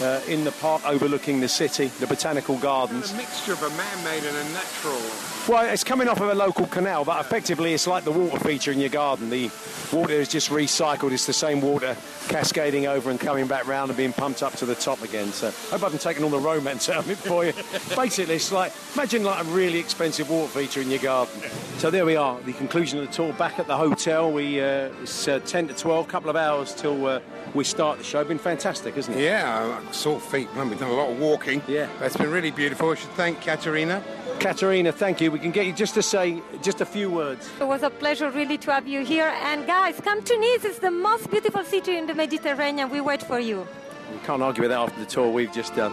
[0.00, 3.12] uh, in the park overlooking the city, the botanical gardens.
[3.12, 5.00] A mixture of a man-made and a natural.
[5.48, 8.70] Well, it's coming off of a local canal, but effectively it's like the water feature
[8.70, 9.30] in your garden.
[9.30, 9.50] The
[9.92, 11.12] water is just recycled.
[11.12, 11.96] It's the same water
[12.28, 15.32] cascading over and coming back round and being pumped up to the top again.
[15.32, 17.52] So I hope I haven't taken all the romance out of it for you.
[17.96, 21.42] Basically, it's like imagine like a really expensive water feature in your garden.
[21.78, 23.32] So there we are, the conclusion of the tour.
[23.32, 27.06] Back at the hotel, we uh, it's uh, 10 to 12, couple of hours till
[27.06, 27.20] uh,
[27.54, 28.22] we start the show.
[28.24, 29.22] Been fantastic, isn't it?
[29.22, 30.68] Yeah, sore feet, man.
[30.70, 31.62] We've done a lot of walking.
[31.66, 31.88] Yeah.
[31.98, 32.90] But it's been really beautiful.
[32.90, 34.02] I should thank Katerina.
[34.40, 35.30] Katerina, thank you.
[35.30, 37.50] We can get you just to say just a few words.
[37.60, 39.32] It was a pleasure really to have you here.
[39.42, 40.64] And guys, come to Nice.
[40.64, 42.90] It's the most beautiful city in the Mediterranean.
[42.90, 43.66] We wait for you.
[44.12, 45.92] You can't argue with that after the tour we've just done.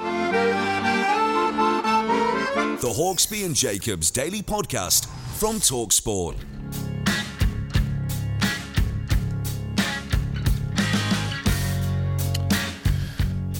[2.79, 5.07] The Hawksbee and Jacobs Daily Podcast
[5.39, 6.35] from Talksport.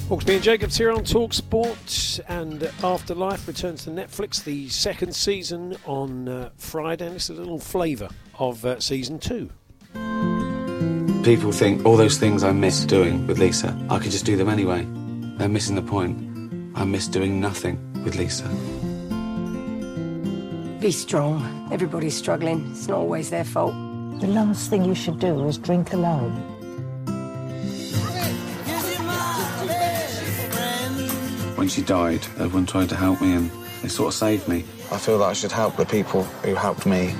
[0.07, 5.75] Hawksbee and Jacobs here on Talk Sport and Afterlife returns to Netflix, the second season
[5.83, 9.49] on uh, Friday, and it's a little flavour of uh, season two.
[11.23, 14.47] People think all those things I miss doing with Lisa, I could just do them
[14.47, 14.85] anyway.
[15.39, 16.19] They're missing the point.
[16.75, 18.47] I miss doing nothing with Lisa.
[20.79, 21.67] Be strong.
[21.71, 23.73] Everybody's struggling, it's not always their fault.
[24.21, 26.54] The last thing you should do is drink alone.
[31.65, 33.49] when she died, everyone tried to help me and
[33.81, 34.63] they sort of saved me.
[34.91, 37.15] I feel that I should help the people who helped me.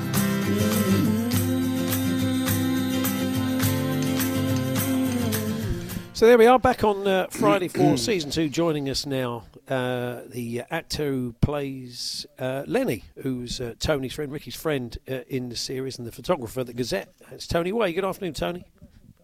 [6.13, 8.47] So there we are, back on uh, Friday for season two.
[8.47, 14.55] Joining us now, uh, the actor who plays uh, Lenny, who's uh, Tony's friend, Ricky's
[14.55, 17.11] friend uh, in the series, and the photographer, the Gazette.
[17.31, 17.93] It's Tony Way.
[17.93, 18.63] Good afternoon, Tony.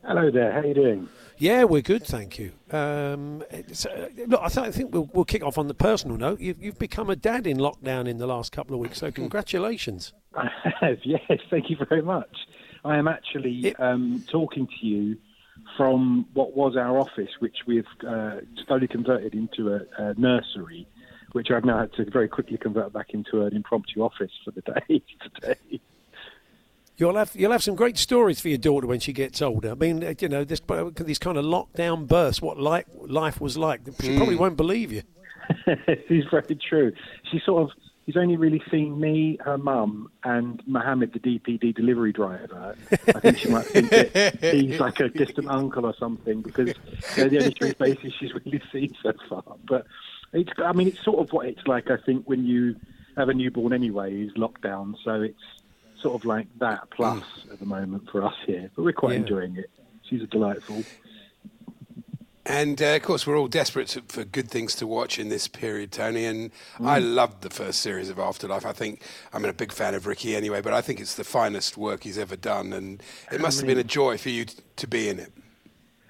[0.03, 0.51] Hello there.
[0.51, 1.07] How are you doing?
[1.41, 2.51] Yeah, we're good, thank you.
[2.69, 3.57] Um, uh,
[4.27, 6.39] look, I, th- I think we'll, we'll, kick off on the personal note.
[6.39, 10.13] You've, you've, become a dad in lockdown in the last couple of weeks, so congratulations.
[10.35, 10.49] I
[10.81, 12.29] have, yes, thank you very much.
[12.85, 13.79] I am actually it...
[13.79, 15.17] um, talking to you
[15.77, 20.87] from what was our office, which we've uh, slowly converted into a, a nursery
[21.31, 24.61] which I've now had to very quickly convert back into an impromptu office for the
[24.61, 25.01] day
[25.41, 25.81] today
[27.01, 29.71] you'll have you'll have some great stories for your daughter when she gets older.
[29.71, 30.61] I mean, you know, this
[30.95, 33.81] these kind of lockdown bursts, what life life was like.
[33.99, 34.17] She mm.
[34.17, 35.01] probably won't believe you.
[35.67, 36.93] it's very true.
[37.29, 42.13] She sort of she's only really seen me, her mum, and Mohammed, the DPD delivery
[42.13, 42.75] driver.
[42.91, 46.73] I think she might think that he's like a distant uncle or something because
[47.15, 49.43] they're the only three faces she's really seen so far.
[49.67, 49.87] But
[50.33, 52.75] it's I mean it's sort of what it's like I think when you
[53.17, 55.60] have a newborn anyway who's locked down, so it's
[56.01, 57.53] sort of like that plus mm.
[57.53, 59.19] at the moment for us here, but we're quite yeah.
[59.19, 59.69] enjoying it.
[60.03, 60.83] She's a delightful.
[62.45, 65.47] And uh, of course, we're all desperate to, for good things to watch in this
[65.47, 66.25] period, Tony.
[66.25, 66.87] And mm.
[66.87, 68.65] I loved the first series of Afterlife.
[68.65, 71.77] I think I'm a big fan of Ricky anyway, but I think it's the finest
[71.77, 74.45] work he's ever done, and it must I mean, have been a joy for you
[74.45, 75.31] t- to be in it.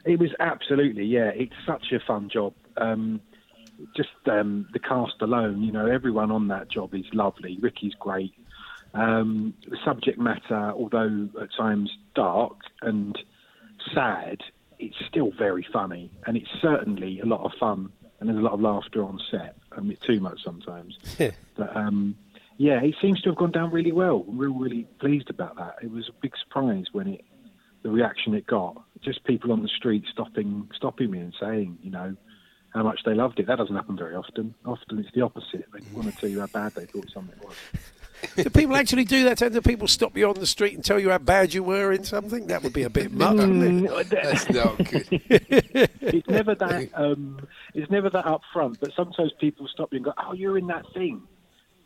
[0.06, 1.32] It was absolutely, yeah.
[1.36, 2.54] It's such a fun job.
[2.78, 3.22] Um,
[3.96, 7.58] just um, the cast alone, you know, everyone on that job is lovely.
[7.60, 8.34] Ricky's great.
[8.94, 13.18] Um, the subject matter, although at times dark and
[13.94, 14.42] sad,
[14.80, 17.92] it's still very funny, and it's certainly a lot of fun.
[18.20, 19.56] And there's a lot of laughter on set.
[19.72, 20.98] I mean, too much sometimes.
[21.56, 22.16] but um,
[22.58, 24.24] yeah, it seems to have gone down really well.
[24.28, 25.78] We're really pleased about that.
[25.82, 27.26] It was a big surprise when it,
[27.82, 28.80] the reaction it got.
[29.02, 32.16] Just people on the street stopping, stopping me and saying, you know,
[32.70, 33.48] how much they loved it.
[33.48, 34.54] That doesn't happen very often.
[34.66, 35.66] Often it's the opposite.
[35.74, 37.56] They want to tell you how bad they thought something was.
[38.36, 39.38] Do people actually do that?
[39.38, 42.04] Do people stop you on the street and tell you how bad you were in
[42.04, 42.48] something?
[42.48, 44.10] That would be a bit much, wouldn't it?
[44.10, 45.08] That's not good.
[46.02, 46.90] it's never that.
[46.94, 47.40] Um,
[47.74, 48.80] it's never that up front.
[48.80, 51.22] But sometimes people stop you and go, "Oh, you're in that thing,"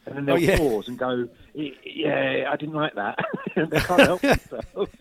[0.05, 0.57] and then they'll Oh, yeah.
[0.57, 3.17] pause and go, "Yeah, I didn't like that."
[3.55, 4.91] they can't help themselves.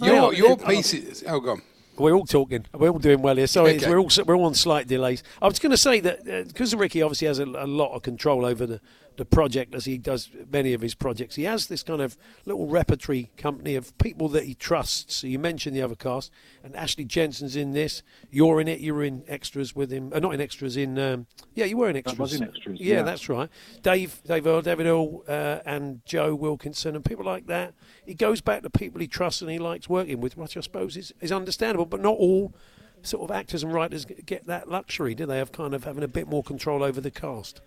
[0.00, 1.24] Your, not- your piece is.
[1.26, 1.62] Oh, go on.
[1.98, 2.64] We're all talking.
[2.72, 3.46] We're all doing well here.
[3.46, 3.88] Sorry, Okay.
[3.90, 5.22] we're all we're all on slight delays.
[5.42, 8.46] I was going to say that because Ricky obviously has a, a lot of control
[8.46, 8.80] over the,
[9.20, 11.36] the project, as he does many of his projects.
[11.36, 15.16] He has this kind of little repertory company of people that he trusts.
[15.16, 16.32] So you mentioned the other cast,
[16.64, 18.02] and Ashley Jensen's in this.
[18.30, 18.80] You're in it.
[18.80, 20.10] You were in extras with him.
[20.14, 20.78] Uh, not in extras.
[20.78, 22.18] In um, yeah, you were in extras.
[22.18, 23.02] I was in extras, Yeah, yeah.
[23.02, 23.50] that's right.
[23.82, 27.74] Dave, Dave Earl, David Earl, uh, and Joe Wilkinson, and people like that.
[28.06, 30.96] He goes back to people he trusts and he likes working with, which I suppose
[30.96, 31.84] is, is understandable.
[31.84, 32.54] But not all
[33.02, 35.40] sort of actors and writers get that luxury, do they?
[35.40, 37.60] Of kind of having a bit more control over the cast.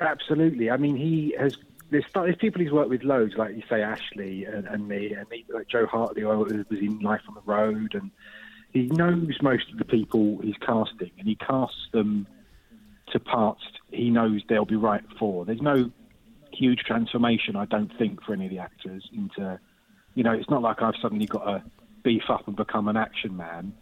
[0.00, 0.70] Absolutely.
[0.70, 1.56] I mean, he has.
[1.90, 5.26] There's, there's people he's worked with loads, like you say, Ashley and, and me, and
[5.50, 8.10] like Jo Hartley who was in Life on the Road, and
[8.72, 12.26] he knows most of the people he's casting, and he casts them
[13.10, 15.44] to parts he knows they'll be right for.
[15.44, 15.90] There's no
[16.52, 19.60] huge transformation, I don't think, for any of the actors into.
[20.14, 21.62] You know, it's not like I've suddenly got to
[22.02, 23.72] beef up and become an action man.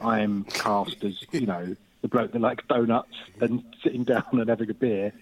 [0.00, 4.48] I am cast as, you know, the bloke that likes donuts and sitting down and
[4.48, 5.12] having a beer.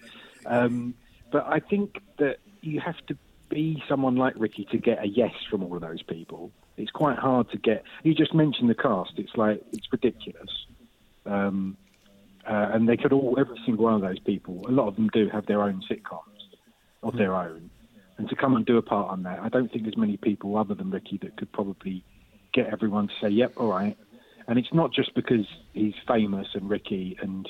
[0.45, 0.93] Um,
[1.31, 3.17] but I think that you have to
[3.49, 6.51] be someone like Ricky to get a yes from all of those people.
[6.77, 7.83] It's quite hard to get.
[8.03, 9.13] You just mentioned the cast.
[9.17, 10.65] It's like it's ridiculous,
[11.25, 11.77] um,
[12.45, 14.65] uh, and they could all every single one of those people.
[14.67, 16.21] A lot of them do have their own sitcoms
[17.01, 17.69] of their own,
[18.17, 20.57] and to come and do a part on that, I don't think there's many people
[20.57, 22.03] other than Ricky that could probably
[22.53, 23.97] get everyone to say, "Yep, all right."
[24.47, 27.49] And it's not just because he's famous and Ricky and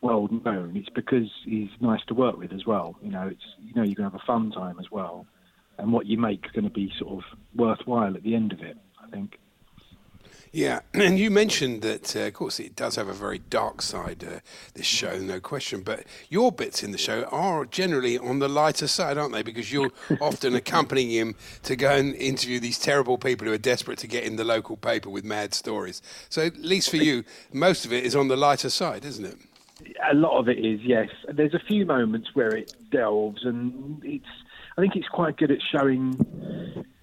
[0.00, 0.76] well known.
[0.76, 2.96] It's because he's nice to work with as well.
[3.02, 5.26] You know, it's you know you're gonna have a fun time as well,
[5.78, 8.60] and what you make is going to be sort of worthwhile at the end of
[8.60, 8.76] it.
[9.02, 9.38] I think.
[10.52, 14.24] Yeah, and you mentioned that, uh, of course, it does have a very dark side,
[14.24, 14.40] uh,
[14.74, 15.82] this show, no question.
[15.82, 19.42] But your bits in the show are generally on the lighter side, aren't they?
[19.42, 23.98] Because you're often accompanying him to go and interview these terrible people who are desperate
[24.00, 26.02] to get in the local paper with mad stories.
[26.28, 29.36] So, at least for you, most of it is on the lighter side, isn't it?
[30.10, 31.08] A lot of it is yes.
[31.28, 34.26] There's a few moments where it delves, and it's.
[34.76, 36.16] I think it's quite good at showing.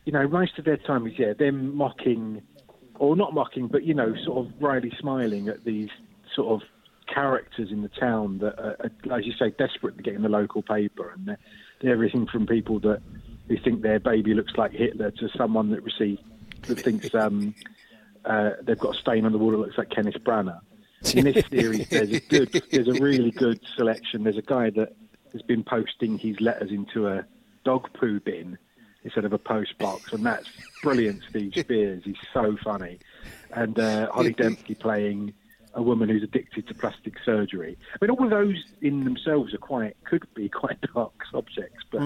[0.06, 2.42] You know, most of their time is yeah them mocking,
[2.96, 5.90] or not mocking, but you know, sort of wryly smiling at these
[6.36, 6.68] sort of
[7.14, 10.62] characters in the town that are, as you say, desperate to get in the local
[10.62, 11.40] paper, and they're,
[11.82, 13.02] they're everything from people that
[13.48, 16.22] who think their baby looks like Hitler to someone that receives
[16.64, 17.56] that thinks um,
[18.26, 20.60] uh, they've got a stain on the wall that looks like Kenneth Branagh.
[21.14, 24.24] In this series, there's a good, there's a really good selection.
[24.24, 24.96] There's a guy that
[25.34, 27.26] has been posting his letters into a
[27.64, 28.58] dog poo bin
[29.04, 30.50] instead of a post box, and that's
[30.84, 31.22] brilliant.
[31.30, 33.00] Steve Speirs, he's so funny,
[33.52, 35.34] and uh, Holli Dempsey playing
[35.74, 37.78] a woman who's addicted to plastic surgery.
[37.94, 42.02] I mean, all of those in themselves are quite could be quite dark subjects, but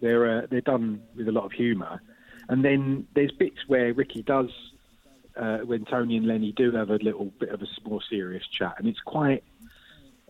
[0.00, 2.00] they're uh, they're done with a lot of humour.
[2.48, 4.50] And then there's bits where Ricky does,
[5.36, 8.74] uh, when Tony and Lenny do have a little bit of a more serious chat,
[8.78, 9.44] and it's quite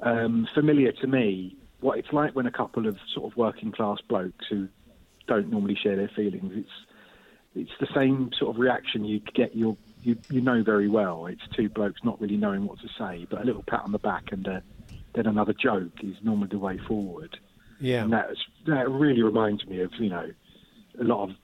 [0.03, 3.99] um, familiar to me what it's like when a couple of sort of working class
[4.09, 4.69] blokes who
[5.27, 6.53] don't normally share their feelings.
[6.55, 6.71] It's
[7.55, 9.55] it's the same sort of reaction you get.
[9.55, 11.27] Your you you know very well.
[11.27, 13.99] It's two blokes not really knowing what to say, but a little pat on the
[13.99, 14.61] back and uh,
[15.15, 17.39] then another joke is normally the way forward.
[17.81, 18.05] Yeah.
[18.05, 20.31] And that's, that really reminds me of, you know,
[21.01, 21.37] a lot of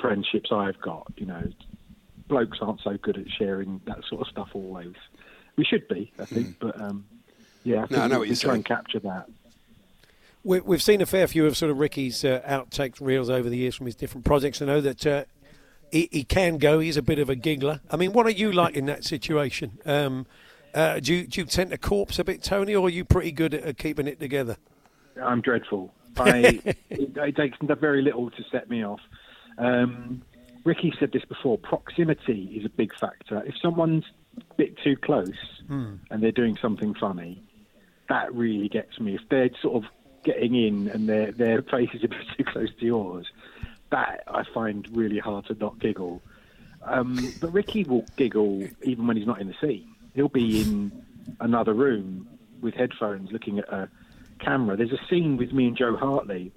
[0.00, 1.12] friendships I've got.
[1.16, 1.42] You know,
[2.30, 4.94] blokes aren't so good at sharing that sort of stuff always.
[5.56, 7.04] We should be, I think, but um,
[7.64, 7.90] yeah, I think.
[7.90, 8.54] No, I know we, what you're try saying.
[8.56, 9.28] and capture that.
[10.42, 13.58] We, we've seen a fair few of sort of Ricky's uh, outtakes reels over the
[13.58, 14.62] years from his different projects.
[14.62, 15.24] I know that uh,
[15.90, 16.78] he, he can go.
[16.78, 17.80] He's a bit of a giggler.
[17.90, 19.78] I mean, what are you like in that situation?
[19.84, 20.26] Um,
[20.72, 23.32] uh, do you do you tend to corpse a bit, Tony, or are you pretty
[23.32, 24.56] good at, at keeping it together?
[25.20, 25.92] I'm dreadful.
[26.16, 29.00] I, it, it takes very little to set me off.
[29.58, 30.22] Um,
[30.64, 31.58] Ricky said this before.
[31.58, 33.42] Proximity is a big factor.
[33.46, 34.04] If someone's
[34.36, 35.34] a bit too close
[35.66, 35.94] Hmm.
[36.10, 37.42] and they're doing something funny,
[38.08, 39.14] that really gets me.
[39.14, 39.90] If they're sort of
[40.24, 43.26] getting in and their their face is a bit too close to yours,
[43.90, 46.20] that I find really hard to not giggle.
[46.82, 49.94] Um, but Ricky will giggle even when he's not in the scene.
[50.14, 51.04] He'll be in
[51.40, 52.26] another room
[52.60, 53.88] with headphones looking at a
[54.40, 54.76] camera.
[54.76, 56.52] There's a scene with me and Jo Hartley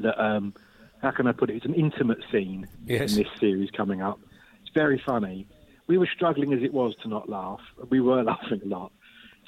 [0.00, 0.54] that, um,
[1.02, 1.56] how can I put it?
[1.56, 3.12] It's an intimate scene Yes.
[3.16, 4.20] in this series coming up.
[4.62, 5.46] It's very funny.
[5.86, 7.60] We were struggling as it was to not laugh.
[7.88, 8.92] We were laughing a lot.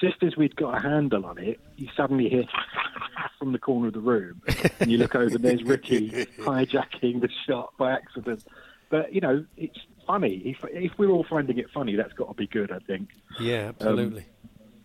[0.01, 2.45] Just as we'd got a handle on it, you suddenly hear
[3.39, 4.41] from the corner of the room,
[4.81, 8.45] and you look over, and there's Ricky hijacking the shot by accident.
[8.91, 10.37] But you know, it's funny.
[10.45, 12.73] If if we're all finding it funny, that's got to be good.
[12.73, 13.11] I think.
[13.39, 14.25] Yeah, um, absolutely.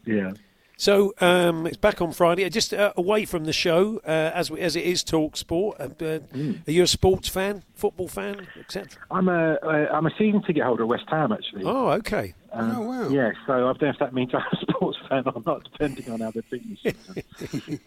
[0.06, 0.34] Yeah.
[0.80, 2.48] So um, it's back on Friday.
[2.50, 5.78] Just uh, away from the show, uh, as we, as it is talk sport.
[5.80, 6.20] Uh, uh,
[6.68, 8.88] Are you a sports fan, football fan, etc.?
[9.10, 11.64] I'm a uh, I'm a season ticket holder at West Ham actually.
[11.66, 12.36] Oh, okay.
[12.54, 13.10] Um, Oh, wow.
[13.10, 16.12] Yeah, so I don't know if that means I'm a sports fan or not, depending
[16.12, 16.94] on how the team is.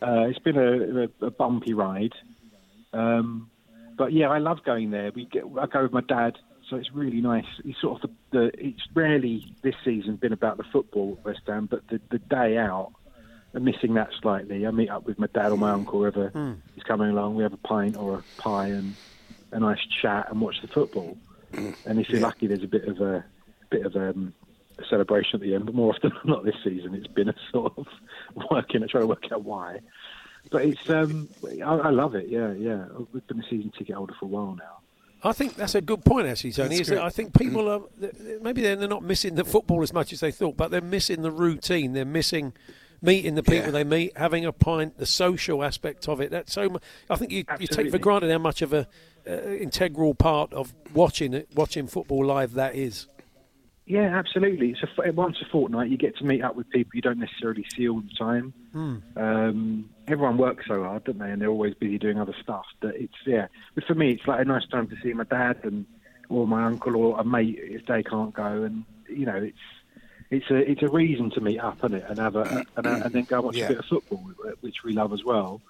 [0.02, 2.12] uh, it's been a, a, a bumpy ride,
[2.92, 3.50] um,
[3.96, 5.12] but yeah, I love going there.
[5.14, 6.38] We get, I go with my dad,
[6.70, 7.44] so it's really nice.
[7.64, 11.40] It's sort of the, the it's rarely this season been about the football at West
[11.46, 12.92] Ham, but the, the day out,
[13.54, 14.64] I'm missing that slightly.
[14.66, 16.52] I meet up with my dad or my uncle, whoever Hmm.
[16.76, 17.34] is coming along.
[17.34, 18.94] We have a pint or a pie and
[19.52, 21.18] a nice chat and watch the football.
[21.84, 23.24] And if you're lucky, there's a bit of a
[23.70, 24.32] bit of um,
[24.78, 25.66] a celebration at the end.
[25.66, 27.86] But more often than not, this season it's been a sort of
[28.50, 29.80] working, trying to work out why.
[30.52, 32.28] But it's um, I, I love it.
[32.28, 32.86] Yeah, yeah.
[33.12, 34.78] We've been a season ticket holder for a while now.
[35.22, 36.80] I think that's a good point, actually, Tony.
[36.80, 37.02] Is that.
[37.02, 40.12] I think people are th- th- maybe they're they're not missing the football as much
[40.12, 41.92] as they thought, but they're missing the routine.
[41.92, 42.52] They're missing
[43.02, 43.70] meeting the people Yeah.
[43.70, 46.30] they meet, having a pint, the social aspect of it.
[46.30, 46.80] That's so.
[47.08, 48.86] I think you, you take for granted how much of a
[49.28, 53.06] uh, integral part of watching it, watching football live that is.
[53.86, 54.70] Yeah, absolutely.
[54.70, 57.66] It's a, once a fortnight you get to meet up with people you don't necessarily
[57.74, 58.52] see all the time.
[58.72, 58.96] Hmm.
[59.16, 61.30] Um, everyone works so hard, don't they?
[61.30, 62.66] And they're always busy doing other stuff.
[62.80, 63.46] But it's yeah.
[63.74, 65.86] But for me, it's like a nice time to see my dad and
[66.28, 69.58] or my uncle or a mate if they can't go, and you know, it's
[70.30, 72.04] it's a it's a reason to meet up, isn't it?
[72.08, 73.64] And have a and, and then go watch Yeah.
[73.66, 74.24] a bit of football,
[74.60, 75.60] which we love as well.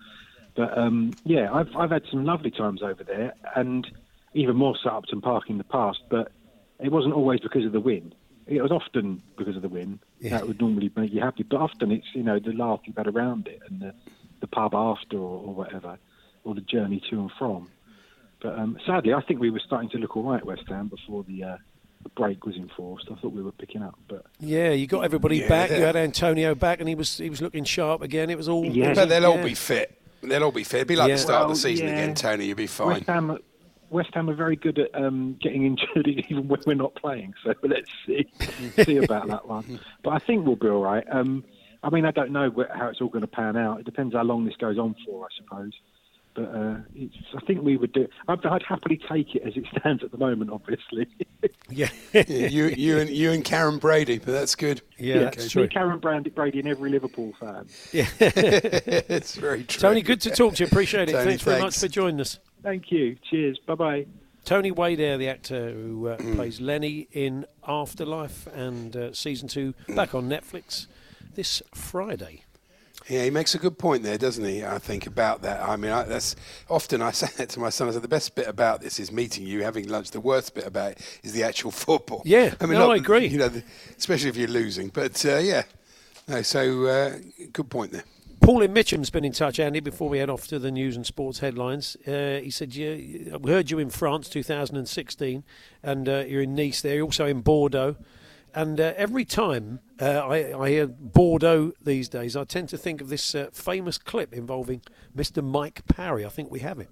[0.55, 3.87] But um, yeah, I've I've had some lovely times over there, and
[4.35, 6.01] even more so at Upton Park in the past.
[6.11, 6.33] But
[6.79, 8.13] it wasn't always because of the win.
[8.47, 10.01] It was often because of the win.
[10.19, 10.31] Yeah.
[10.31, 11.45] That would normally make you happy.
[11.45, 13.95] But often it's you know the laugh you've had around it and the,
[14.41, 15.99] the pub after or, or whatever,
[16.45, 17.69] or the journey to and from.
[18.43, 20.89] But um, sadly, I think we were starting to look all right at West Ham
[20.89, 21.57] before the, uh,
[22.03, 23.07] the break was enforced.
[23.11, 25.49] I thought we were picking up, but Yeah, you got everybody Yeah.
[25.49, 25.71] back.
[25.71, 28.31] You had Antonio back, and he was he was looking sharp again.
[28.31, 28.65] It was all.
[28.65, 28.95] Yeah.
[28.95, 29.97] But they'll all be fit.
[30.23, 30.77] They'll all be fit.
[30.79, 31.15] It'd be like Yeah.
[31.17, 31.93] the start Well, of the season yeah.
[31.95, 32.47] again, Tony.
[32.47, 32.89] You'll be fine.
[32.89, 33.39] West Ham,
[33.91, 37.35] West Ham are very good at um, getting injured even when we're not playing.
[37.45, 38.27] So let's see
[38.85, 39.81] see about that one.
[40.03, 41.05] But I think we'll be all right.
[41.11, 41.45] Um,
[41.83, 43.81] I mean, I don't know how it's all going to pan out.
[43.81, 45.73] It depends how long this goes on for, I suppose.
[46.35, 48.07] But uh, it's, I think we would do.
[48.29, 50.51] I'd, I'd happily take it as it stands at the moment.
[50.51, 51.07] Obviously,
[51.71, 54.83] Yeah, Yeah, you, you and you and Karren Brady, but that's good.
[54.99, 55.67] yeah, that's true.
[55.69, 57.67] Karren Brand, Brady, and every Liverpool fan.
[57.93, 58.07] Yeah.
[58.21, 59.81] it's very true.
[59.81, 60.67] Tony, good to talk to you.
[60.69, 61.13] Appreciate it.
[61.13, 62.39] Tony, thanks very much for joining us.
[62.63, 63.17] Thank you.
[63.29, 63.59] Cheers.
[63.67, 64.07] Bye bye.
[64.45, 66.35] Tony Wadair, the actor who uh, Mm.
[66.37, 70.87] plays Lenny in Afterlife and uh, season two back on Netflix
[71.35, 72.45] this Friday.
[73.09, 74.65] Yeah, he makes a good point there, doesn't he?
[74.65, 75.67] I think about that.
[75.69, 76.37] I mean, I, that's
[76.69, 77.89] often I say that to my son.
[77.89, 80.11] I said the best bit about this is meeting you, having lunch.
[80.13, 82.23] The worst bit about it is the actual football.
[82.25, 83.27] Yeah, I mean, no, not- I agree.
[83.27, 83.65] You know, the,
[83.99, 84.89] especially if you're losing.
[84.89, 85.63] But uh, yeah,
[86.29, 86.43] no.
[86.43, 87.19] So uh,
[87.53, 88.05] good point there.
[88.41, 91.41] Pauline Mitchum's been in touch, Andy, before we head off to the news and sports
[91.41, 91.95] headlines.
[92.07, 95.45] Uh, he said, yeah, We heard you in France 2016,
[95.83, 96.95] and uh, you're in Nice there.
[96.95, 97.97] You're also in Bordeaux.
[98.55, 103.01] And uh, every time uh, I, I hear Bordeaux these days, I tend to think
[103.01, 104.83] of this uh, famous clip involving
[105.17, 105.43] Mr.
[105.45, 106.25] Mike Parry.
[106.25, 106.89] I think we have it.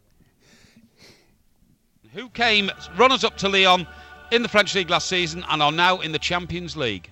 [2.14, 3.86] who came runners up to Lyon
[4.30, 7.10] in the French League last season and are now in the Champions League.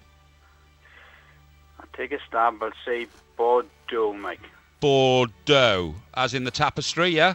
[1.81, 2.63] I'll take a stab.
[2.63, 4.41] I'll say Bordeaux, Mike.
[4.81, 7.35] Bordeaux, as in the tapestry, yeah?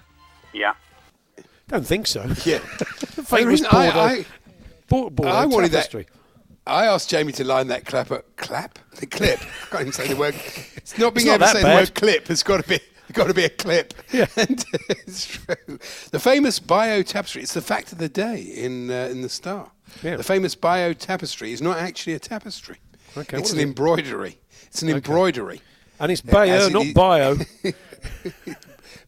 [0.53, 0.73] Yeah.
[1.67, 2.23] Don't think so.
[2.45, 2.59] Yeah.
[2.59, 4.25] Famous The reason Bordeaux, I, I,
[4.87, 6.03] Bordeaux I wanted tapestry.
[6.03, 6.20] that.
[6.67, 8.11] I asked Jamie to line that clap.
[8.11, 8.77] At, clap?
[8.95, 9.39] The clip.
[9.63, 10.35] I can't even say the word.
[10.75, 11.71] It's not being It's not able to say bad.
[11.71, 12.29] the word clip.
[12.29, 12.79] It's got to be.
[13.13, 13.93] got to be a clip.
[14.11, 15.79] Yeah, and it's true.
[16.11, 17.41] The famous bio tapestry.
[17.41, 19.71] It's the fact of the day in uh, in the Star.
[20.03, 20.17] Yeah.
[20.17, 22.77] The famous bio tapestry is not actually a tapestry.
[23.17, 23.63] Okay, it's an it?
[23.63, 24.37] embroidery.
[24.67, 24.95] It's an Okay.
[24.97, 25.61] embroidery.
[25.99, 27.35] And it's Bayeux, it not is- bio.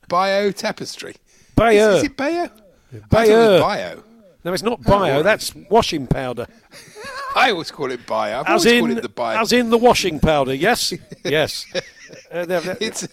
[0.08, 1.16] bio tapestry.
[1.56, 1.90] Bayeux.
[1.92, 2.44] Is, is it bio?
[2.44, 2.54] I thought
[2.96, 3.60] it Bayeux.
[3.60, 4.04] bio.
[4.44, 5.16] No, it's not bio.
[5.18, 5.24] right.
[5.24, 6.48] That's washing powder.
[7.36, 8.42] I always call it bio.
[8.42, 9.42] I've as always in, called it the bio.
[9.42, 10.54] as in the washing powder.
[10.54, 11.66] Yes, yes.
[12.32, 13.08] Uh, there- there- It's-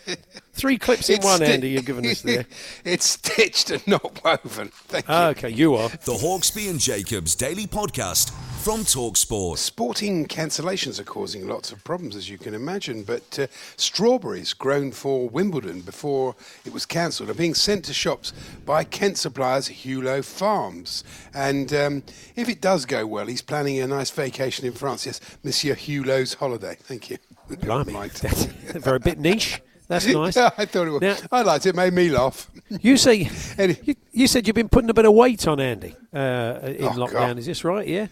[0.53, 1.71] three clips in one, sti- Andy.
[1.71, 2.45] You've given us there.
[2.85, 4.69] it's stitched and not woven.
[4.89, 5.15] Thank you.
[5.15, 5.89] Ah, okay, you are.
[5.89, 8.31] The Hawksbee and Jacobs Daily Podcast
[8.63, 9.57] from Talksport.
[9.57, 13.03] Sporting cancellations are causing lots of problems, as you can imagine.
[13.05, 13.47] But uh,
[13.77, 16.35] strawberries grown for Wimbledon before
[16.67, 18.33] it was cancelled are being sent to shops
[18.67, 21.05] by Kent suppliers Hugh Lowe Farms.
[21.35, 22.03] And um,
[22.37, 25.07] if it does go well, he's planning a nice vacation in France.
[25.07, 26.77] Yes, Monsieur Hulot's holiday.
[26.81, 27.17] Thank you.
[27.61, 28.51] Blimey, Liked that's it.
[28.83, 29.61] very bit niche.
[29.89, 30.37] That's nice.
[30.37, 31.01] Yeah, I thought it was.
[31.01, 31.71] Now- I liked it.
[31.71, 32.49] It made me laugh.
[32.69, 33.29] You say
[33.85, 36.91] you, you said you've been putting a bit of weight on Andy uh, in Oh,
[36.91, 37.13] lockdown.
[37.13, 37.39] God.
[37.39, 37.89] Is this right?
[37.89, 38.07] Yeah.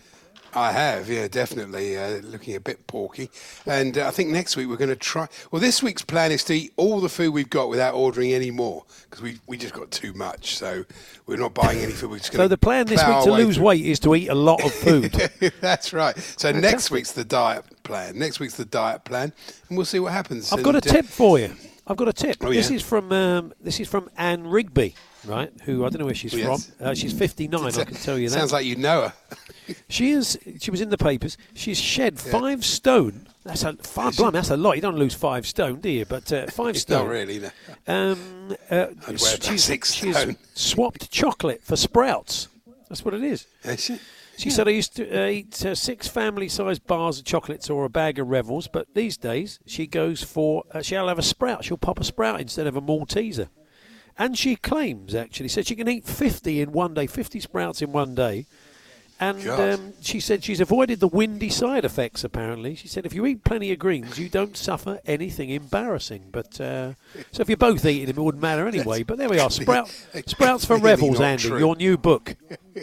[0.59, 1.97] I have, yeah, definitely.
[1.97, 3.31] Uh, looking a bit porky.
[3.67, 5.29] And uh, I think next week we're going to try.
[5.51, 8.51] Well, this week's plan is to eat all the food we've got without ordering any
[8.51, 10.57] more because we, we just got too much.
[10.57, 10.85] So
[11.27, 12.11] we're not buying any food.
[12.11, 13.65] We're just So the plan this week to lose through.
[13.65, 15.13] weight is to eat a lot of food.
[15.61, 16.19] That's right.
[16.37, 18.19] So next week's the diet plan.
[18.19, 19.33] Next week's the diet plan,
[19.69, 20.53] and we'll see what happens.
[20.53, 21.55] I've got a tip for you.
[21.87, 22.37] I've got a tip.
[22.43, 22.77] Oh, This yeah?
[22.77, 24.95] is from um, this is from Anne Rigby,
[25.29, 25.53] right?
[25.65, 26.71] Who I don't know where she's yes.
[26.71, 26.87] from.
[26.87, 27.65] Uh, she's 59.
[27.65, 28.35] I can tell you that.
[28.35, 29.13] Sounds like you know her.
[29.91, 30.39] She is.
[30.61, 31.37] She was in the papers.
[31.53, 33.29] She's shed five stone.
[33.45, 34.17] That's a five.
[34.17, 34.77] Blimey, that's a lot.
[34.77, 36.07] You don't lose five stone, do you?
[36.07, 37.05] But uh, five stone.
[37.05, 37.51] not really, no.
[37.87, 40.39] Um, uh, I'd wear about she's, six she's stone.
[40.55, 42.49] swapped chocolate for sprouts.
[42.89, 43.47] That's what it is.
[43.65, 43.99] Is she?
[44.39, 47.91] She said I used to uh, eat uh, six family-sized bars of chocolates or a
[47.91, 51.65] bag of Revels, but these days she goes for uh, she'll have a sprout.
[51.65, 53.49] She'll pop a sprout instead of a Malteser.
[54.19, 57.93] And she claims actually said she can eat 50 in one day, 50 sprouts in
[57.93, 58.47] one day.
[59.21, 62.23] And um, she said she's avoided the windy side effects.
[62.23, 66.29] Apparently, she said if you eat plenty of greens, you don't suffer anything embarrassing.
[66.31, 66.93] But uh,
[67.33, 69.03] so if you're both eating them, it wouldn't matter anyway.
[69.03, 69.89] But there we are, sprout,
[70.27, 71.49] sprouts for revels, Andy.
[71.49, 71.59] true.
[71.59, 72.37] Your new book.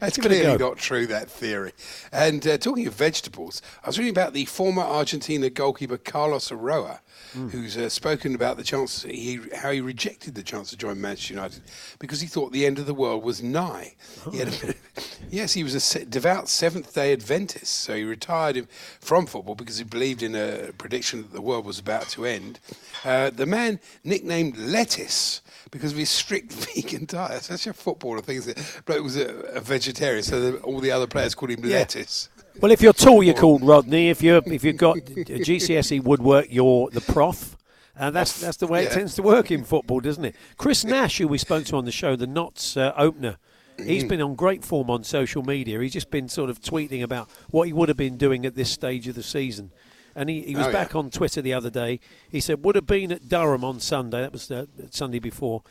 [0.00, 1.72] That's Give clearly not true, that theory.
[2.12, 7.00] And uh, talking of vegetables, I was reading about the former Argentina goalkeeper Carlos Roa,
[7.36, 7.48] Hmm.
[7.48, 11.34] who's uh, spoken about the chance he, how he rejected the chance to join Manchester
[11.34, 11.60] United
[11.98, 13.94] because he thought the end of the world was nigh.
[14.32, 14.74] He had a
[15.30, 18.66] yes, he was a devout Seventh Day Adventist, so he retired
[19.00, 22.58] from football because he believed in a prediction that the world was about to end.
[23.04, 27.32] Uh, the man nicknamed Lettuce because of his strict vegan diet.
[27.32, 28.40] That's such a footballer thing.
[28.86, 31.78] But it was a, a vegetarian, so the, all the other players called him Yeah.
[31.80, 32.30] Lettuce.
[32.60, 34.08] Well, if you're tall, you're called Rodney.
[34.10, 37.56] If you're if you've got GCSE woodwork, you're the prof.
[37.98, 40.36] And that's that's the way it tends to work in football, doesn't it?
[40.56, 43.38] Chris Nash, who we spoke to on the show, the Notts uh, opener,
[43.82, 45.80] he's been on great form on social media.
[45.80, 48.70] He's just been sort of tweeting about what he would have been doing at this
[48.70, 49.70] stage of the season.
[50.14, 52.00] And he, he was Oh, back on Twitter the other day.
[52.30, 54.22] He said, would have been at Durham on Sunday.
[54.22, 55.62] That was the Sunday before.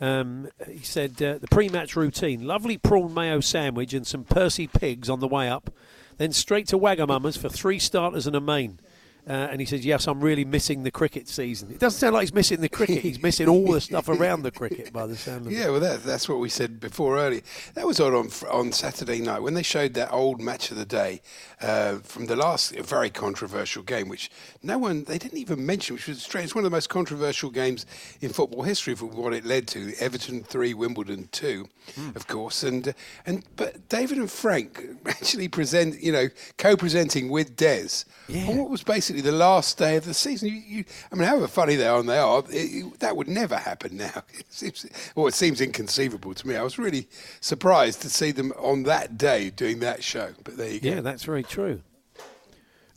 [0.00, 4.66] Um, he said, uh, the pre match routine lovely prawn mayo sandwich and some Percy
[4.66, 5.70] pigs on the way up.
[6.16, 8.78] Then straight to Wagamama's for three starters and a main.
[9.26, 12.24] Uh, and he says, "Yes, I'm really missing the cricket season." It doesn't sound like
[12.24, 15.46] he's missing the cricket; he's missing all the stuff around the cricket, by the sound
[15.46, 15.56] of it.
[15.56, 17.40] Yeah, well, that, that's what we said before earlier.
[17.72, 18.14] That was on
[18.50, 21.22] on, Saturday night when they showed that old match of the day
[21.62, 24.30] uh, from the last very controversial game, which
[24.62, 26.44] no one they didn't even mention, which was strange.
[26.44, 27.86] It's one of the most controversial games
[28.20, 31.66] in football history for what it led to: Everton three, Wimbledon two,
[32.14, 32.62] of course.
[32.62, 32.94] And
[33.24, 38.82] and but David and Frank actually present, you know, co-presenting with Des on what was
[38.82, 40.48] basically the last day of the season.
[40.48, 43.28] You, you, I mean, however funny they are, and they are, it, it- that would
[43.28, 44.22] never happen now.
[44.38, 46.56] It seems, well, it seems inconceivable to me.
[46.56, 47.08] I was really
[47.40, 50.32] surprised to see them on that day doing that show.
[50.44, 50.88] But there you go.
[50.88, 51.80] Yeah, that's very true.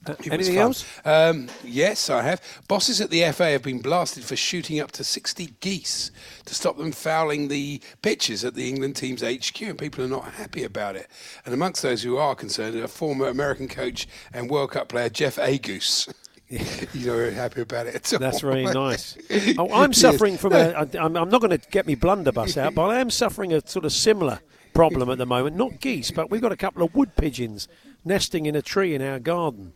[0.09, 0.85] Uh, anything else?
[1.05, 2.41] Um, yes, I have.
[2.67, 6.11] Bosses at the FA have been blasted for shooting up to 60 geese
[6.45, 10.33] to stop them fouling the pitches at the England team's HQ, and people are not
[10.33, 11.07] happy about it.
[11.45, 15.35] And amongst those who are concerned are former American coach and World Cup player Jeff
[15.37, 16.11] Agoos.
[16.47, 18.19] He's not very happy about it at all.
[18.19, 19.17] That's very nice.
[19.57, 20.87] Oh, I'm suffering from a.
[20.97, 23.83] I'm, I'm not going to get me blunderbuss out, but I am suffering a sort
[23.83, 24.39] of similar
[24.73, 25.57] problem at the moment.
[25.57, 27.67] Not geese, but we've got a couple of wood pigeons
[28.05, 29.73] nesting in a tree in our garden.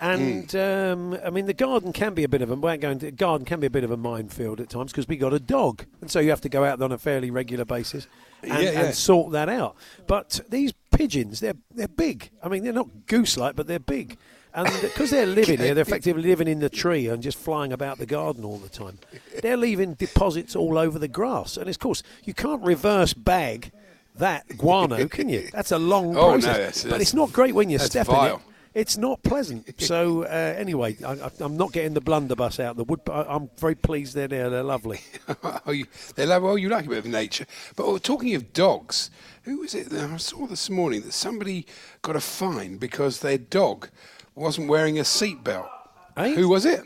[0.00, 3.06] And um, I mean, the garden can be a bit of a without going to
[3.06, 5.38] the garden can be a bit of a minefield at times because we got a
[5.40, 8.06] dog, and so you have to go out on a fairly regular basis
[8.42, 8.80] and, Yeah, yeah.
[8.86, 9.76] and sort that out.
[10.06, 12.30] But these pigeons, they're they're big.
[12.42, 14.16] I mean, they're not goose-like, but they're big.
[14.54, 17.98] And because they're living here, they're effectively living in the tree and just flying about
[17.98, 18.98] the garden all the time.
[19.42, 21.56] They're leaving deposits all over the grass.
[21.58, 23.70] And of course, you can't reverse bag
[24.16, 25.48] that guano, can you?
[25.52, 26.42] That's a long Oh, no, process.
[26.56, 28.36] that's- but that's- it's not great when you that's step in vile.
[28.36, 28.42] it.
[28.74, 29.68] It's not pleasant.
[29.90, 33.34] So uh, anyway, I, I'm not getting the blunderbuss out of the wood, but I,
[33.34, 34.48] I'm very pleased they're there.
[34.50, 35.00] They're lovely.
[35.66, 37.46] oh, you, they love, well, you like a bit of nature.
[37.74, 39.10] But oh, talking of dogs,
[39.42, 41.66] who was it that I saw this morning that somebody
[42.02, 43.88] got a fine because their dog
[44.34, 45.68] wasn't wearing a seatbelt?
[46.16, 46.82] Who was it?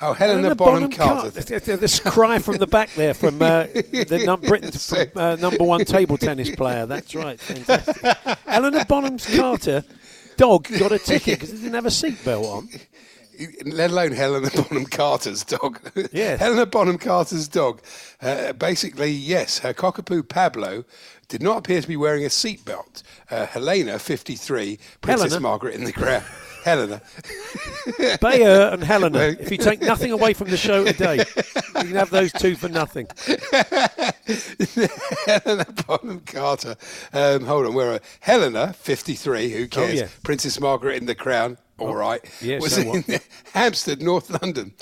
[0.00, 1.30] Oh, Helena, Helena Bonham, Bonham Carter.
[1.30, 1.76] Carter.
[1.76, 6.18] This cry from the back there from uh, the num- Britain's uh, number one table
[6.18, 6.86] tennis player.
[6.86, 7.40] That's right.
[8.46, 9.84] Helena Bonham Carter
[10.36, 12.68] dog got a ticket because he didn't have a seatbelt on.
[13.66, 15.80] let alone Helena Bonham Carter's dog.
[16.12, 16.36] Yeah.
[16.36, 17.80] Helena Bonham Carter's dog.
[18.20, 20.84] Uh, basically, yes, her cockapoo Pablo
[21.28, 23.02] did not appear to be wearing a seatbelt.
[23.30, 25.40] Uh, Helena, 53, Princess Helena?
[25.40, 26.22] Margaret in the Crown.
[26.64, 27.02] Helena.
[28.22, 29.36] Bayeux and Helena.
[29.38, 31.44] If you take nothing away from the show today, you
[31.74, 33.06] can have those two for nothing.
[35.26, 36.76] Helena Bonham Carter.
[37.12, 40.00] Um, hold on, where are Helena, 53, who cares?
[40.00, 40.08] Oh, yeah.
[40.22, 41.58] Princess Margaret in the Crown.
[41.76, 42.24] All right.
[42.40, 43.04] yeah, was so in?
[43.52, 44.72] Hampstead, North London.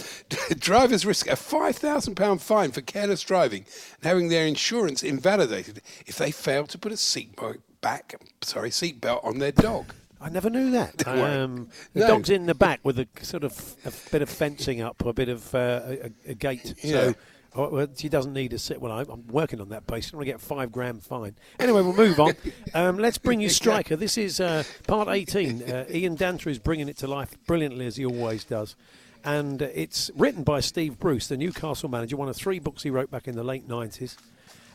[0.59, 3.64] Drivers risk a £5,000 fine for careless driving
[3.97, 7.35] and having their insurance invalidated if they fail to put a seat
[7.80, 9.93] back, sorry, seatbelt on their dog.
[10.23, 10.97] I never knew that.
[10.99, 11.18] Don't.
[11.18, 12.09] Um, the No.
[12.09, 15.29] dog's in the back with a sort of a bit of fencing up, a bit
[15.29, 15.81] of uh,
[16.27, 16.75] a, a gate.
[16.83, 16.93] Yeah.
[16.93, 17.14] So
[17.57, 18.81] oh, well, she doesn't need a sit.
[18.81, 20.12] Well, I, I'm working on that basis.
[20.12, 21.35] I'm going to get a five grand fine.
[21.59, 22.35] Anyway, we'll move on.
[22.75, 23.97] Um, let's bring you Striker.
[23.97, 25.62] This is uh, part 18.
[25.62, 28.77] Uh, Ian Danter is bringing it to life brilliantly as he always does.
[29.25, 32.91] And uh, it's written by Steve Bruce, the Newcastle manager, one of three books he
[32.91, 34.16] wrote back in the late 90s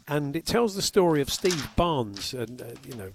[0.07, 3.11] and it tells the story of Steve Barnes, and uh, you know,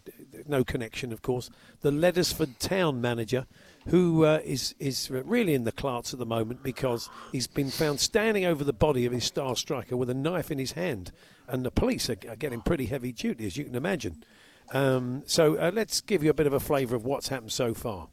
[0.46, 1.48] no connection, of course,
[1.80, 3.46] the Leddersford town manager,
[3.88, 7.98] who uh, is is really in the clarts at the moment because he's been found
[8.00, 11.12] standing over the body of his star striker with a knife in his hand,
[11.48, 14.22] and the police are, are getting pretty heavy duty, as you can imagine.
[14.72, 17.72] Um, so uh, let's give you a bit of a flavour of what's happened so
[17.74, 18.08] far.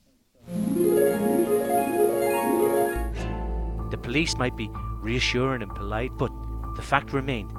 [3.92, 4.70] The police might be
[5.02, 6.32] reassuring and polite, but
[6.76, 7.52] the fact remained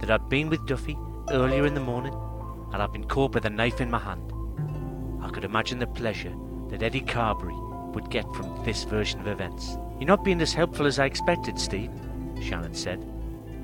[0.00, 0.96] that I'd been with Duffy
[1.30, 2.14] earlier in the morning
[2.72, 4.32] and I'd been caught with a knife in my hand.
[5.22, 6.34] I could imagine the pleasure
[6.68, 7.54] that Eddie Carberry
[7.94, 9.76] would get from this version of events.
[9.98, 11.90] You're not being as helpful as I expected, Steve,
[12.42, 13.04] Shannon said.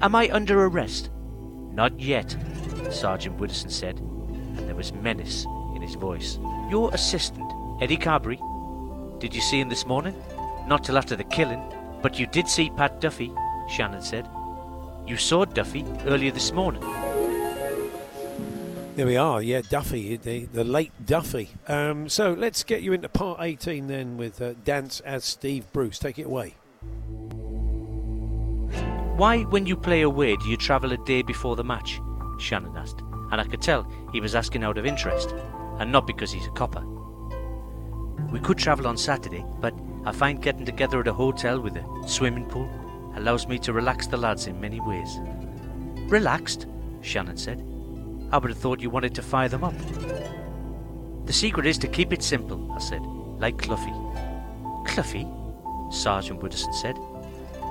[0.01, 1.11] Am I under arrest?
[1.73, 2.37] Not yet,
[2.91, 6.39] Sergeant Widdowson said, and there was menace in his voice.
[6.71, 8.41] Your assistant, Eddie Carberry,
[9.19, 10.15] did you see him this morning?
[10.67, 11.63] Not till after the killing,
[12.03, 13.33] but you did see Pat Duffy,
[13.69, 14.29] Shannon said.
[15.07, 16.83] You saw Duffy earlier this morning.
[18.95, 21.49] There we are, yeah, Duffy, the, the late Duffy.
[21.67, 25.99] Um, so let's get you into part 18 then with uh, Dance as Steve Bruce.
[25.99, 26.55] Take it away.
[29.17, 32.01] Why, when you play away, do you travel a day before the match?
[32.39, 33.01] Shannon asked,
[33.31, 35.35] and I could tell he was asking out of interest,
[35.79, 36.85] and not because he's a copper.
[38.31, 39.75] We could travel on Saturday, but
[40.05, 42.71] I find getting together at a hotel with a swimming pool
[43.17, 45.21] allows me to relax the lads in many ways.
[46.09, 46.67] Relaxed?
[47.01, 47.65] Shannon said.
[48.31, 49.75] I would have thought you wanted to fire them up.
[51.27, 53.03] The secret is to keep it simple, I said,
[53.39, 53.93] like Cloughie.
[54.87, 55.29] Cloughie?
[55.91, 56.97] Sergeant Widdowson said.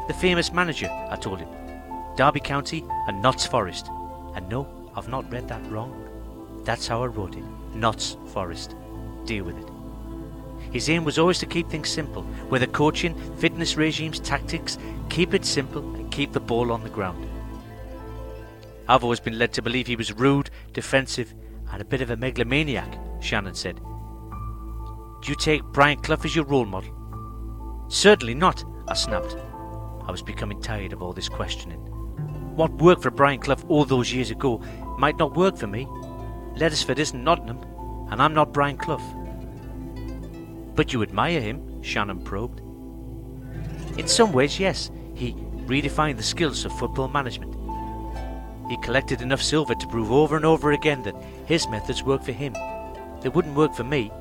[0.08, 1.50] The famous manager, I told him.
[2.16, 3.90] Derby County and Notts Forest.
[4.36, 5.94] And no, I've not read that wrong.
[6.64, 7.44] That's how I wrote it.
[7.74, 8.76] Notts Forest.
[9.26, 9.71] Deal with it.
[10.72, 14.78] His aim was always to keep things simple, whether coaching, fitness regimes, tactics,
[15.10, 17.28] keep it simple and keep the ball on the ground.
[18.88, 21.34] I've always been led to believe he was rude, defensive,
[21.72, 23.76] and a bit of a megalomaniac, Shannon said.
[25.22, 26.94] Do you take Brian Clough as your role model?
[27.90, 29.36] Certainly not, I snapped.
[30.08, 31.80] I was becoming tired of all this questioning.
[32.56, 34.58] What worked for Brian Clough all those years ago
[34.98, 35.86] might not work for me.
[36.56, 37.62] Leddersford isn't Nottingham,
[38.10, 39.21] and I'm not Brian Clough.
[40.76, 42.62] But you admire him, Shannon probed.
[43.98, 44.92] In some ways, yes.
[45.16, 45.34] He
[45.66, 47.56] redefined the skills of football management.
[48.70, 52.32] He collected enough silver to prove over and over again that his methods work for
[52.32, 52.54] him.
[53.22, 54.12] They wouldn't work for me.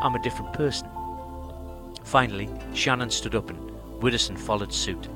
[0.00, 0.88] I'm a different person.
[2.04, 5.06] Finally, Shannon stood up and Widdowson followed suit.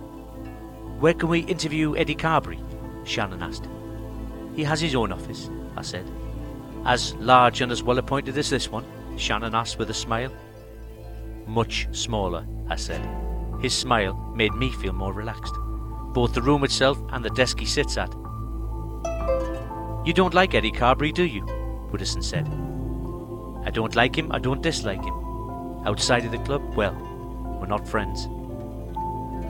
[1.01, 2.59] Where can we interview Eddie Carberry?
[3.05, 3.67] Shannon asked.
[4.55, 6.09] He has his own office, I said.
[6.85, 8.85] As large and as well appointed as this one?
[9.17, 10.31] Shannon asked with a smile.
[11.47, 13.07] Much smaller, I said.
[13.61, 15.55] His smile made me feel more relaxed.
[16.13, 18.13] Both the room itself and the desk he sits at.
[20.05, 21.43] You don't like Eddie Carberry, do you?
[21.91, 22.49] Widdowson said.
[23.65, 25.15] I don't like him, I don't dislike him.
[25.87, 26.95] Outside of the club, well,
[27.61, 28.25] we're not friends.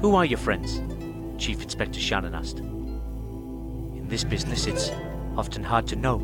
[0.01, 0.83] Who are your friends?
[1.39, 2.59] Chief Inspector Shannon asked.
[2.59, 4.91] In this business, it's
[5.37, 6.21] often hard to know,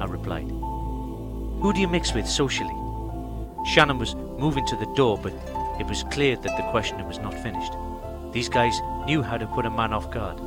[0.00, 0.48] I replied.
[0.48, 2.74] Who do you mix with socially?
[3.66, 5.32] Shannon was moving to the door, but
[5.80, 7.72] it was clear that the questioner was not finished.
[8.32, 10.40] These guys knew how to put a man off guard.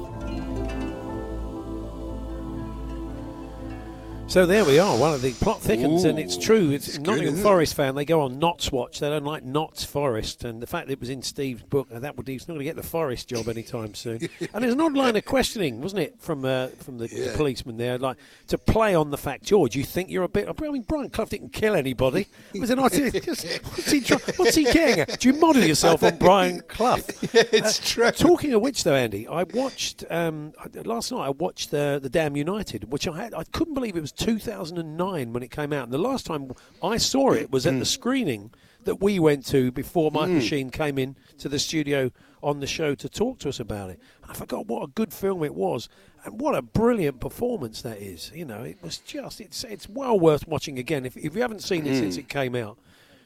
[4.32, 4.98] So there we are.
[4.98, 6.70] One of the plot thickens, and it's true.
[6.70, 7.42] It's, it's good, Nottingham it?
[7.42, 7.96] Forest fan.
[7.96, 9.02] They go on Notts watch.
[9.02, 12.00] They don't like Notts Forest, and the fact that it was in Steve's book, uh,
[12.00, 14.22] that would he's not going to get the Forest job anytime soon.
[14.54, 17.76] and there's an odd line of questioning, wasn't it, from uh, from the, the policeman
[17.76, 18.16] there, like
[18.48, 20.48] to play on the fact, George, you think you're a bit.
[20.48, 22.26] I mean, Brian Clough didn't kill anybody.
[22.54, 22.94] It Was it not?
[22.94, 25.20] what's, he try, what's he getting at?
[25.20, 27.00] Do you model yourself on Brian Clough?
[27.22, 28.10] it's true.
[28.12, 30.54] Talking of which, though, Andy, I watched um,
[30.86, 31.26] last night.
[31.26, 33.34] I watched the the Damned United, which I had.
[33.34, 35.84] I couldn't believe it was 2009 when it came out.
[35.86, 36.52] And the last time
[36.84, 38.52] I saw it was at the screening
[38.84, 40.42] that we went to before Michael Mm.
[40.42, 42.12] Sheen came in to the studio
[42.42, 44.00] on the show to talk to us about it.
[44.28, 45.88] I forgot what a good film it was,
[46.26, 48.32] and what a brilliant performance that is.
[48.34, 51.06] You know, it was just it's it's well worth watching again.
[51.06, 52.20] If if you haven't seen it since Mm.
[52.20, 52.80] it came out,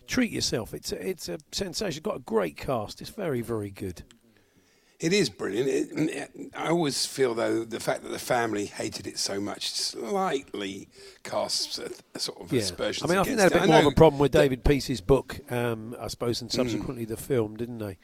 [0.07, 0.73] treat yourself.
[0.73, 1.99] It's a, it's a sensation.
[1.99, 2.99] It's got a great cast.
[2.99, 4.03] It's very very good.
[4.99, 5.67] It is brilliant.
[6.09, 10.87] It, I always feel, though, the fact that the family hated it so much slightly
[11.23, 12.61] casts a, a sort of Yeah.
[12.61, 13.59] aspersions I mean, I think they had a it.
[13.61, 16.55] bit more of a problem with David Peace's book, um, I suppose, and Mm.
[16.55, 17.97] subsequently the film, didn't they?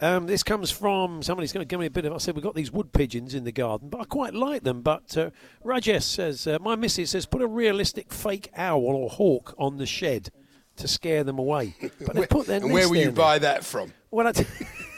[0.00, 2.12] Um, this comes from somebody's going to give me a bit of.
[2.12, 4.82] I said we've got these wood pigeons in the garden, but I quite like them.
[4.82, 5.30] But uh,
[5.64, 9.86] Rajesh says uh, my missus says put a realistic fake owl or hawk on the
[9.86, 10.30] shed
[10.76, 11.76] to scare them away.
[12.04, 13.12] But they put their and where will you there.
[13.12, 13.92] buy that from?
[14.10, 14.44] Well, I t-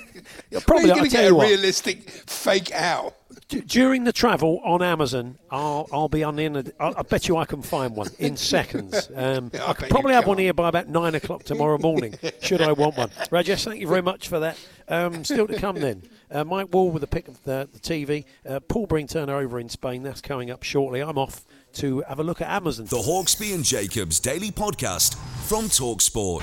[0.51, 1.49] Yeah, Where probably are you I'll going to tell get a what.
[1.49, 3.14] realistic fake owl?
[3.49, 6.57] D- during the travel on Amazon, I'll I'll be on the end.
[6.57, 9.09] Of, I, I bet you I can find one in seconds.
[9.14, 12.14] Um, I I could probably have one here by about nine o'clock tomorrow morning.
[12.41, 13.11] should I want one?
[13.31, 14.59] Rajesh, thank you very much for that.
[14.89, 16.03] Um, still to come then.
[16.31, 18.25] Uh, Mike Wall with a pick of the, the TV.
[18.49, 20.03] Uh, Paul Breen Turner over in Spain.
[20.03, 21.01] That's coming up shortly.
[21.01, 21.45] I'm off
[21.75, 22.87] to have a look at Amazon.
[22.87, 25.14] The Hawksbee and Jacobs Daily Podcast
[25.47, 26.43] from Talksport.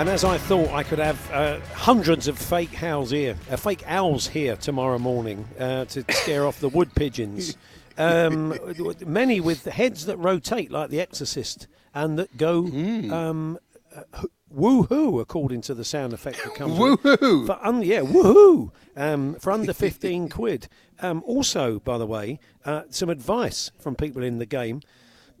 [0.00, 3.84] And as I thought, I could have uh, hundreds of fake owls here, uh, fake
[3.86, 7.54] owls here tomorrow morning uh, to scare off the wood pigeons.
[7.98, 8.58] Um,
[9.04, 13.58] many with heads that rotate, like The Exorcist, and that go um,
[13.94, 16.78] uh, woohoo, according to the sound effect that comes.
[16.78, 17.44] Woohoo!
[17.44, 18.70] For un- yeah, woohoo!
[18.96, 20.68] Um, for under 15 quid.
[21.00, 24.80] Um, also, by the way, uh, some advice from people in the game.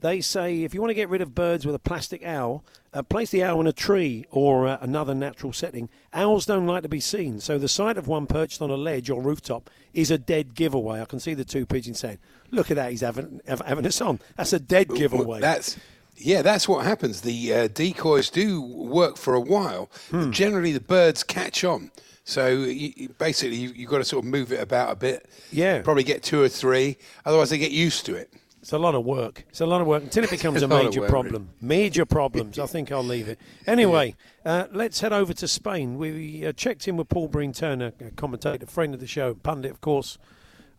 [0.00, 3.02] They say if you want to get rid of birds with a plastic owl, uh,
[3.02, 5.88] place the owl in a tree or uh, another natural setting.
[6.12, 9.10] Owls don't like to be seen, so the sight of one perched on a ledge
[9.10, 11.00] or rooftop is a dead giveaway.
[11.00, 12.18] I can see the two pigeons saying,
[12.50, 15.40] "Look at that, he's having hav- having us on." That's a dead giveaway.
[15.40, 15.76] That's
[16.16, 17.20] yeah, that's what happens.
[17.20, 19.90] The uh, decoys do work for a while.
[20.10, 20.30] Hmm.
[20.30, 21.90] Generally, the birds catch on.
[22.24, 25.28] So you, you- basically, you've got to sort of move it about a bit.
[25.52, 25.82] Yeah.
[25.82, 26.96] Probably get two or three.
[27.26, 28.32] Otherwise, they get used to it.
[28.60, 29.44] It's a lot of work.
[29.48, 31.50] It's a lot of work until it becomes a A major problem.
[31.62, 32.58] Major problems.
[32.58, 33.38] I think I'll leave it.
[33.66, 35.96] Anyway, uh, let's head over to Spain.
[35.96, 39.70] We uh, checked in with Paul Breen Turner, a commentator, friend of the show, pundit,
[39.70, 40.18] of course,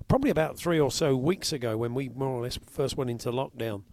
[0.08, 3.32] probably about three or so weeks ago when we more or less first went into
[3.32, 3.84] lockdown.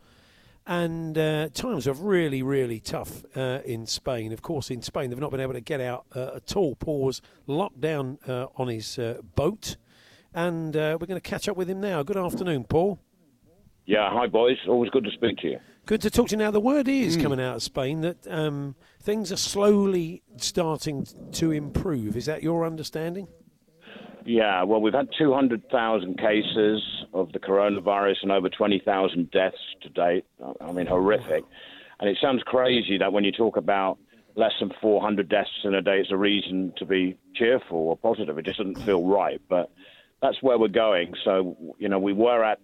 [0.66, 4.32] And uh, times are really, really tough uh, in Spain.
[4.32, 6.74] Of course, in Spain, they've not been able to get out uh, at all.
[6.74, 9.76] Paul was locked down uh, on his uh, boat.
[10.34, 12.02] And uh, we're going to catch up with him now.
[12.02, 12.98] Good afternoon, Paul.
[13.88, 14.58] Yeah, hi boys.
[14.68, 15.60] Always good to speak to you.
[15.86, 16.50] Good to talk to you now.
[16.50, 17.22] The word is Mm.
[17.22, 22.14] coming out of Spain that um, things are slowly starting to improve.
[22.14, 23.28] Is that your understanding?
[24.26, 26.82] Yeah, well, we've had 200,000 cases
[27.14, 30.26] of the coronavirus and over 20,000 deaths to date.
[30.60, 31.44] I mean, horrific.
[31.98, 33.96] And it sounds crazy that when you talk about
[34.34, 38.36] less than 400 deaths in a day, it's a reason to be cheerful or positive.
[38.36, 39.40] It just doesn't feel right.
[39.48, 39.70] But
[40.20, 41.14] that's where we're going.
[41.24, 42.60] So, you know, we were at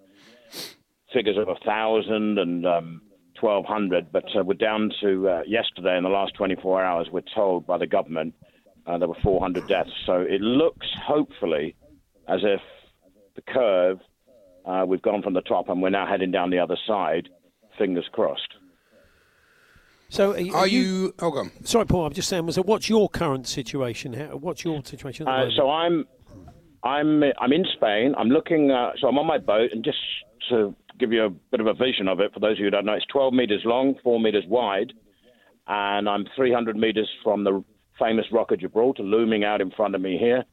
[1.15, 3.01] figures of 1,000 and um,
[3.41, 7.67] 1,200, but uh, we're down to uh, yesterday in the last 24 hours, we're told
[7.67, 8.35] by the government
[8.87, 9.91] uh, there were 400 deaths.
[10.07, 11.75] So it looks, hopefully,
[12.29, 12.61] as if
[13.37, 13.99] the curve,
[14.67, 17.29] uh, we've gone from the top and we're now heading down the other side.
[17.79, 18.55] Fingers crossed.
[20.11, 20.55] So, are you?
[20.55, 21.15] Are you?
[21.19, 21.51] Oh, go on.
[21.65, 22.07] Sorry, Paul.
[22.07, 22.49] I'm just saying.
[22.53, 24.12] So, what's your current situation?
[24.12, 25.27] How, what's your situation?
[25.27, 26.05] At the Uh, so I'm,
[26.85, 28.15] I'm, I'm in Spain.
[28.17, 28.71] I'm looking.
[28.71, 29.99] Uh, so I'm on my boat, and just
[30.51, 32.71] to give you a bit of a vision of it, for those of you who
[32.71, 34.93] don't know, it's 12 meters long, four meters wide,
[35.67, 37.65] and I'm 300 meters from the
[37.99, 40.45] famous Rock of Gibraltar, looming out in front of me here.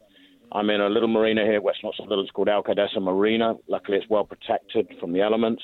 [0.52, 1.62] I'm in a little marina here.
[1.62, 2.24] Well, it's not so little.
[2.24, 3.56] It's called Alcaidesa Marina.
[3.68, 5.64] Luckily, it's well protected from the elements.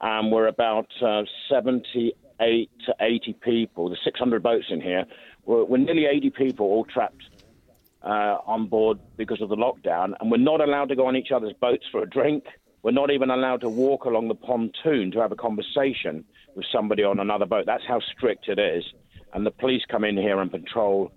[0.00, 3.88] and we're about uh, 78 to 80 people.
[3.88, 5.04] There's 600 boats in here.
[5.44, 7.22] We're, we're nearly 80 people all trapped
[8.02, 11.30] uh, on board because of the lockdown, and we're not allowed to go on each
[11.34, 12.44] other's boats for a drink.
[12.82, 16.24] We're not even allowed to walk along the pontoon to have a conversation
[16.54, 17.66] with somebody on another boat.
[17.66, 18.84] That's how strict it is.
[19.32, 21.12] And the police come in here and patrol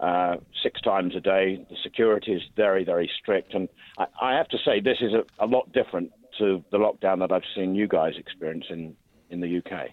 [0.00, 1.64] uh, six times a day.
[1.68, 3.54] The security is very, very strict.
[3.54, 7.18] And I, I have to say, this is a, a lot different to the lockdown
[7.20, 8.94] that I've seen you guys experience in,
[9.30, 9.88] in the UK.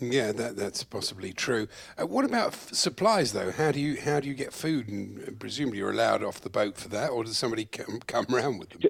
[0.00, 1.68] Yeah, that, that's possibly true.
[2.00, 3.52] Uh, what about f- supplies, though?
[3.52, 4.88] How do you how do you get food?
[4.88, 8.58] And presumably you're allowed off the boat for that, or does somebody come come around
[8.58, 8.80] with them?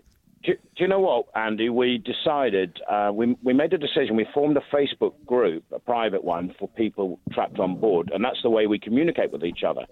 [0.76, 1.68] Do, you know what, Andy?
[1.68, 4.16] We decided, uh, we, we made a decision.
[4.16, 8.10] We formed a Facebook group, a private one, for people trapped on board.
[8.12, 9.82] And that's the way we communicate with each other.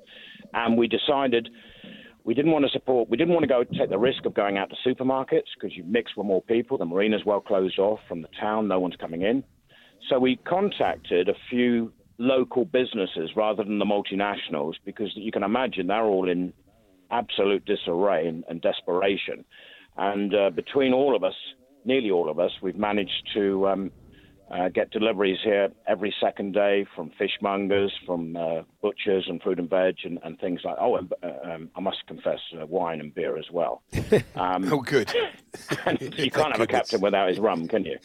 [0.54, 1.48] And we decided
[2.24, 4.58] we didn't want to support, we didn't want to go take the risk of going
[4.58, 6.78] out to supermarkets because you mix with more people.
[6.78, 9.44] The marina's well closed off from the town, no one's coming in.
[10.08, 15.86] So we contacted a few local businesses rather than the multinationals because you can imagine
[15.86, 16.52] they're all in
[17.10, 19.44] absolute disarray and, and desperation.
[19.96, 21.34] And uh, between all of us,
[21.84, 23.92] nearly all of us, we've managed to um,
[24.52, 29.70] uh, get deliveries here every second day from fishmongers, from uh, butchers and fruit and
[29.70, 30.76] veg and, and things like.
[30.78, 33.82] Oh, and uh, um, I must confess, uh, wine and beer as well.
[34.34, 35.12] Um, oh, good.
[36.00, 37.98] you can't have a captain without his rum, can you?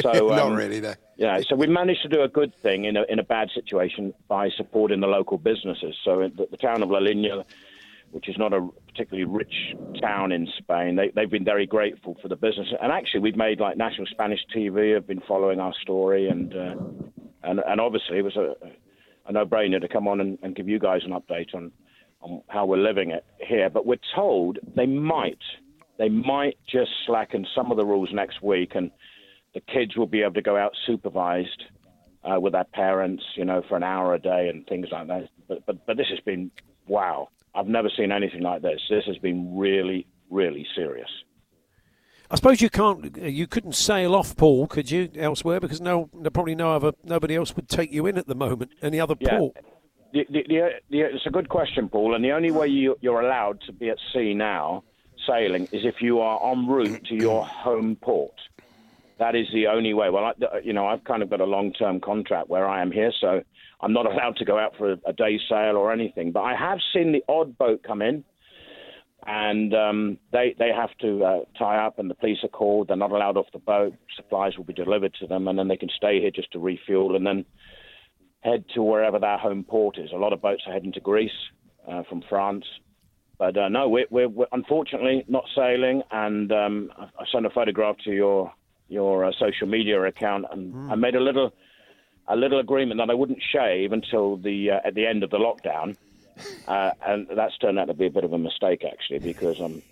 [0.00, 0.94] So Not um, really, no.
[1.16, 4.14] Yeah, so we managed to do a good thing in a, in a bad situation
[4.28, 5.94] by supporting the local businesses.
[6.04, 7.44] So the, the town of La Linea,
[8.12, 12.28] which is not a particularly rich town in Spain, they, they've been very grateful for
[12.28, 12.68] the business.
[12.80, 16.74] And actually, we've made like national Spanish TV have been following our story, and uh,
[17.42, 18.54] and and obviously it was a,
[19.26, 21.72] a no-brainer to come on and, and give you guys an update on
[22.20, 23.70] on how we're living it here.
[23.70, 25.42] But we're told they might
[25.98, 28.90] they might just slacken some of the rules next week, and
[29.54, 31.64] the kids will be able to go out supervised
[32.24, 35.28] uh, with their parents, you know, for an hour a day and things like that.
[35.48, 36.50] But but but this has been
[36.86, 37.28] wow.
[37.54, 38.80] I've never seen anything like this.
[38.88, 41.10] This has been really really serious.
[42.30, 45.60] I suppose you can't, uh, you couldn't sail off, Paul, could you, elsewhere?
[45.60, 48.70] Because no, probably no other, nobody else would take you in at the moment.
[48.80, 49.36] Any other Yeah.
[49.36, 49.56] port?
[50.14, 52.14] The, the, the, the, it's a good question, Paul.
[52.14, 54.82] And the only way you, you're allowed to be at sea now,
[55.26, 58.34] sailing, is if you are en route to your home port.
[59.18, 60.08] That is the only way.
[60.08, 63.12] Well, I, you know, I've kind of got a long-term contract where I am here,
[63.20, 63.42] so
[63.82, 66.32] I'm not allowed to go out for a, a day sail or anything.
[66.32, 68.24] But I have seen the odd boat come in,
[69.26, 72.88] and um, they they have to uh, tie up, and the police are called.
[72.88, 73.94] They're not allowed off the boat.
[74.16, 77.16] Supplies will be delivered to them, and then they can stay here just to refuel,
[77.16, 77.44] and then
[78.40, 80.10] head to wherever their home port is.
[80.12, 81.30] A lot of boats are heading to Greece
[81.88, 82.64] uh, from France.
[83.38, 87.96] But uh, no, we're, we're, we're unfortunately not sailing, and um, I sent a photograph
[88.04, 88.52] to your
[88.88, 91.52] your uh, social media account, and I made a little
[92.28, 95.38] a little agreement that I wouldn't shave until the uh, at the end of the
[95.38, 95.96] lockdown,
[96.68, 99.82] uh, and that's turned out to be a bit of a mistake actually because I'm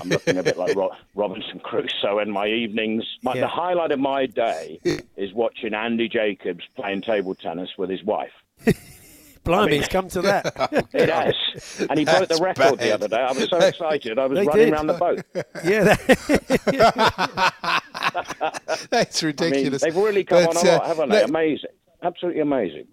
[0.00, 3.04] I'm looking a bit like Ro- Robinson Crusoe in my evenings.
[3.22, 3.42] My, Yeah.
[3.42, 4.80] The highlight of my day
[5.16, 8.32] is watching Andy Jacobs playing table tennis with his wife.
[9.44, 10.86] Blimey, it's come to that.
[10.94, 11.34] It has.
[11.90, 13.16] And he broke the That's record the other day.
[13.16, 14.16] I was so excited.
[14.16, 14.72] I was They running did.
[14.72, 15.24] around the boat.
[15.64, 15.96] yeah,
[18.90, 19.82] That's ridiculous.
[19.82, 21.14] I mean, they've really come But, on a uh, lot, haven't they?
[21.16, 21.70] let- Amazing.
[22.02, 22.86] Absolutely amazing.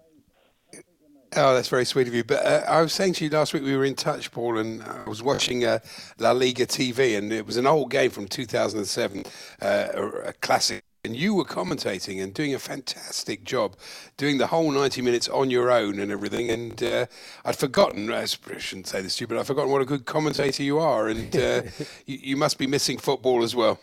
[1.36, 2.24] Oh, that's very sweet of you.
[2.24, 4.82] But uh, I was saying to you last week we were in touch, Paul, and
[4.82, 5.78] I was watching uh,
[6.18, 9.22] La Liga TV, and it was an old game from 2007,
[9.62, 10.82] uh, a, a classic.
[11.04, 13.76] And you were commentating and doing a fantastic job,
[14.16, 16.50] doing the whole 90 minutes on your own and everything.
[16.50, 17.06] And uh,
[17.44, 20.62] I'd forgotten, I shouldn't say this to you, but I'd forgotten what a good commentator
[20.64, 21.08] you are.
[21.08, 21.62] And uh,
[22.06, 23.78] you, you must be missing football as well.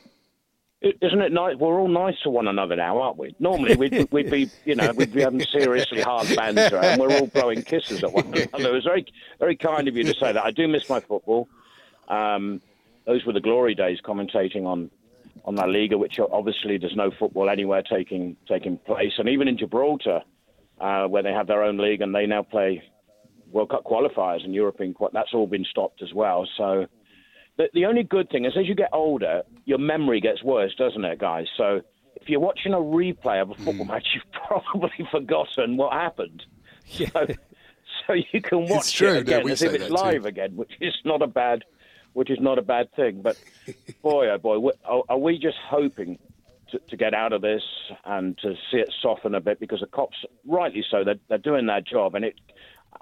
[0.81, 1.55] Isn't it nice?
[1.55, 3.35] We're all nice to one another now, aren't we?
[3.39, 7.27] Normally, we'd, we'd be, you know, we'd be having seriously hard banter, and we're all
[7.27, 8.69] blowing kisses at one another.
[8.69, 9.05] It was very,
[9.39, 10.43] very kind of you to say that.
[10.43, 11.49] I do miss my football.
[12.07, 12.61] Um,
[13.05, 14.91] those were the glory days, commentating on
[15.45, 19.57] on La Liga, which obviously there's no football anywhere taking taking place, and even in
[19.57, 20.21] Gibraltar,
[20.79, 22.83] uh, where they have their own league and they now play
[23.51, 24.93] World Cup qualifiers and European.
[25.13, 26.47] That's all been stopped as well.
[26.57, 26.87] So
[27.57, 31.03] the, the only good thing is as you get older, your memory gets worse, doesn't
[31.03, 31.47] it, guys?
[31.57, 31.81] So
[32.15, 33.87] if you're watching a replay of a football Hmm.
[33.87, 36.43] match, you've probably forgotten what happened.
[37.13, 37.27] So,
[38.07, 40.19] so you can It's watch true, it again as if it's that too.
[40.19, 41.63] live again, which is not a bad,
[42.13, 43.21] which is not a bad thing.
[43.21, 43.37] But
[44.03, 46.17] boy, oh boy, are, are we just hoping
[46.69, 47.63] to, to get out of this
[48.05, 51.65] and to see it soften a bit because the cops, rightly so, they're, they're doing
[51.65, 52.15] their job.
[52.15, 52.35] And it,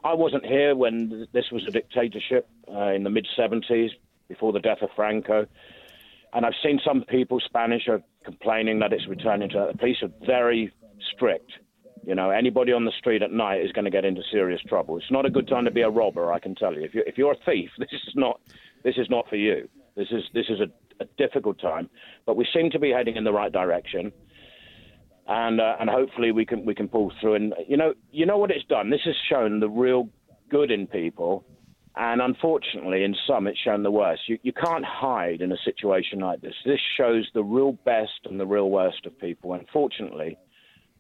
[0.04, 3.90] I wasn't here when this was a dictatorship uh, in the mid 70s
[4.28, 5.46] before the death of Franco.
[6.34, 9.72] And I've seen some people, Spanish, are complaining that it's returning to that.
[9.74, 10.74] The police are very
[11.14, 11.52] strict.
[12.06, 14.98] You know, anybody on the street at night is going to get into serious trouble.
[14.98, 16.84] It's not a good time to be a robber, I can tell you.
[16.84, 18.40] If you're, if you're a thief, this is not
[18.84, 19.68] this is not for you.
[19.96, 21.90] This is this is a, a difficult time,
[22.26, 24.12] but we seem to be heading in the right direction,
[25.28, 27.36] and uh, and hopefully we can we can pull through.
[27.36, 28.92] And you know you know what it's done.
[28.92, 30.10] This has shown the real
[30.52, 31.44] good in people,
[31.98, 34.24] and unfortunately in some it's shown the worst.
[34.28, 36.56] You you can't hide in a situation like this.
[36.66, 39.54] This shows the real best and the real worst of people.
[39.54, 40.38] Unfortunately,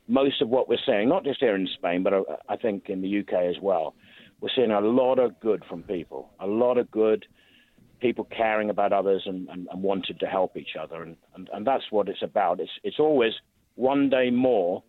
[0.07, 3.01] most of what we're seeing, not just here in Spain, but uh, I think in
[3.01, 3.95] the UK as well,
[4.39, 7.25] we're seeing a lot of good from people, a lot of good
[7.99, 11.01] people caring about others and, and, and wanted to help each other.
[11.01, 12.59] And, and, and that's what it's about.
[12.59, 13.33] It's, it's always
[13.75, 14.83] one day more,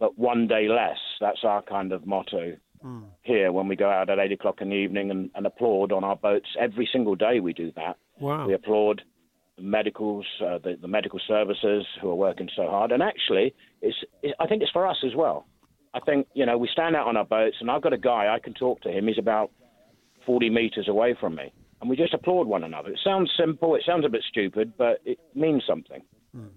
[0.00, 0.98] but one day less.
[1.20, 2.56] That's our kind of motto
[3.22, 6.04] here when we go out at eight o'clock in the evening and, and applaud on
[6.04, 6.48] our boats.
[6.58, 7.96] Every single day we do that.
[8.20, 8.46] Wow.
[8.46, 9.02] We applaud
[9.56, 12.92] the medicals, uh, the, the medical services who are working so hard.
[12.92, 15.46] And actually, it's, it, I think it's for us as well.
[15.94, 18.32] I think, you know, we stand out on our boats, and I've got a guy,
[18.32, 19.08] I can talk to him.
[19.08, 19.50] He's about
[20.26, 21.52] 40 meters away from me.
[21.80, 22.90] And we just applaud one another.
[22.90, 26.02] It sounds simple, it sounds a bit stupid, but it means something.
[26.34, 26.50] Ju-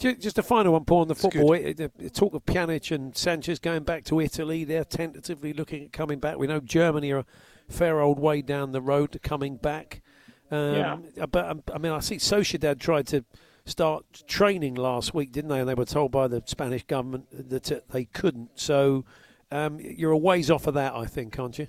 [0.00, 1.52] Just a final one, Paul, on the football.
[1.54, 4.64] It- The the talk of Pjanic and Sanchez going back to Italy.
[4.64, 6.38] They're tentatively looking at coming back.
[6.38, 7.26] We know Germany are a
[7.68, 10.02] fair old way down the road to coming back.
[10.50, 10.74] Um,
[11.16, 11.26] Yeah.
[11.26, 13.24] But um, I mean, I see Sociedad tried to
[13.66, 15.60] start training last week, didn't they?
[15.60, 18.50] And they were told by the Spanish government that uh, they couldn't.
[18.58, 19.04] So
[19.50, 21.66] um, you're a ways off of that, I think, aren't you?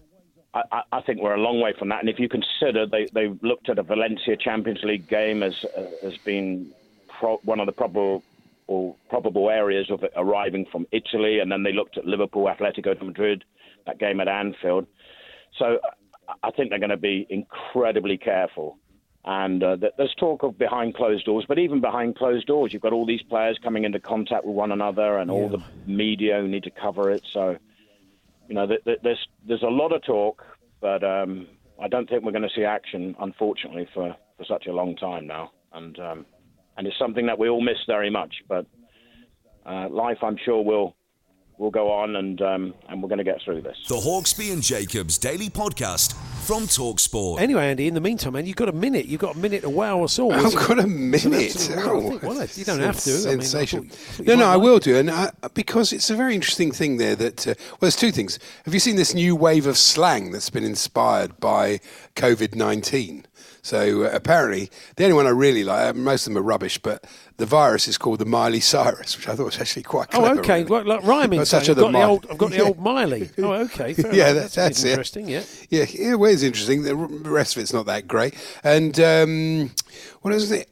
[0.53, 1.99] I, I- I think we're a long way from that.
[2.01, 5.85] And if you consider they, they looked at a Valencia Champions League game as uh,
[6.03, 6.71] as being
[7.19, 8.23] pro- one of the probable
[8.67, 12.99] or probable areas of it arriving from Italy, and then they looked at Liverpool, Atletico
[13.03, 13.43] Madrid,
[13.87, 14.85] that game at Anfield.
[15.57, 15.79] So
[16.43, 18.77] I- think they're going to be incredibly careful.
[19.25, 22.93] And uh, there's talk of behind closed doors, but even behind closed doors, you've got
[22.93, 26.63] all these players coming into contact with one another, and all the media who need
[26.63, 27.23] to cover it.
[27.33, 27.57] So
[28.47, 30.43] you know, th- th- there's there's a lot of talk,
[30.81, 31.47] but um,
[31.81, 35.27] I don't think we're going to see action, unfortunately, for, for such a long time
[35.27, 35.51] now.
[35.73, 36.25] And um,
[36.79, 38.33] and it's something that we all miss very much.
[38.47, 38.65] But
[39.65, 40.95] uh, life, I'm sure, will
[41.57, 43.75] will go on, and um, and we're going to get through this.
[43.89, 46.13] The Hawksbee and Jacobs Daily Podcast
[46.47, 47.41] from Talksport.
[47.41, 49.07] Anyway, Andy, in the meantime, man, you've got a minute.
[49.07, 50.31] You've got a minute to wow us all.
[50.33, 51.51] I've got a it's an minute.
[51.51, 53.11] absolute- Oh, I think- well, you don't have to.
[53.11, 55.91] I mean, I thought- I thought no, no, I like will do, and I, because
[55.91, 57.15] it's a very interesting thing there.
[57.17, 58.39] That uh, well, there's two things.
[58.63, 61.81] Have you seen this new wave of slang that's been inspired by
[62.15, 63.25] COVID nineteen?
[63.69, 66.79] So uh, apparently, the only one I really like, uh, most of them are rubbish,
[66.79, 67.05] but
[67.37, 70.37] the virus is called the Miley Cyrus, which I thought was actually quite clever.
[70.37, 70.63] Oh, okay.
[70.63, 70.71] really.
[70.71, 71.45] Well, like rhyming.
[71.45, 72.25] Such I've got the old.
[72.31, 72.63] I've got the Yeah.
[72.63, 73.29] old Miley.
[73.37, 73.93] Oh, okay.
[73.93, 74.89] Fair yeah, that, that's it.
[74.89, 75.29] interesting.
[75.29, 75.43] Yeah.
[75.69, 76.81] Yeah, yeah, well, it's interesting.
[76.81, 78.33] The rest of it's not that great.
[78.63, 79.71] And um,
[80.21, 80.67] what is it?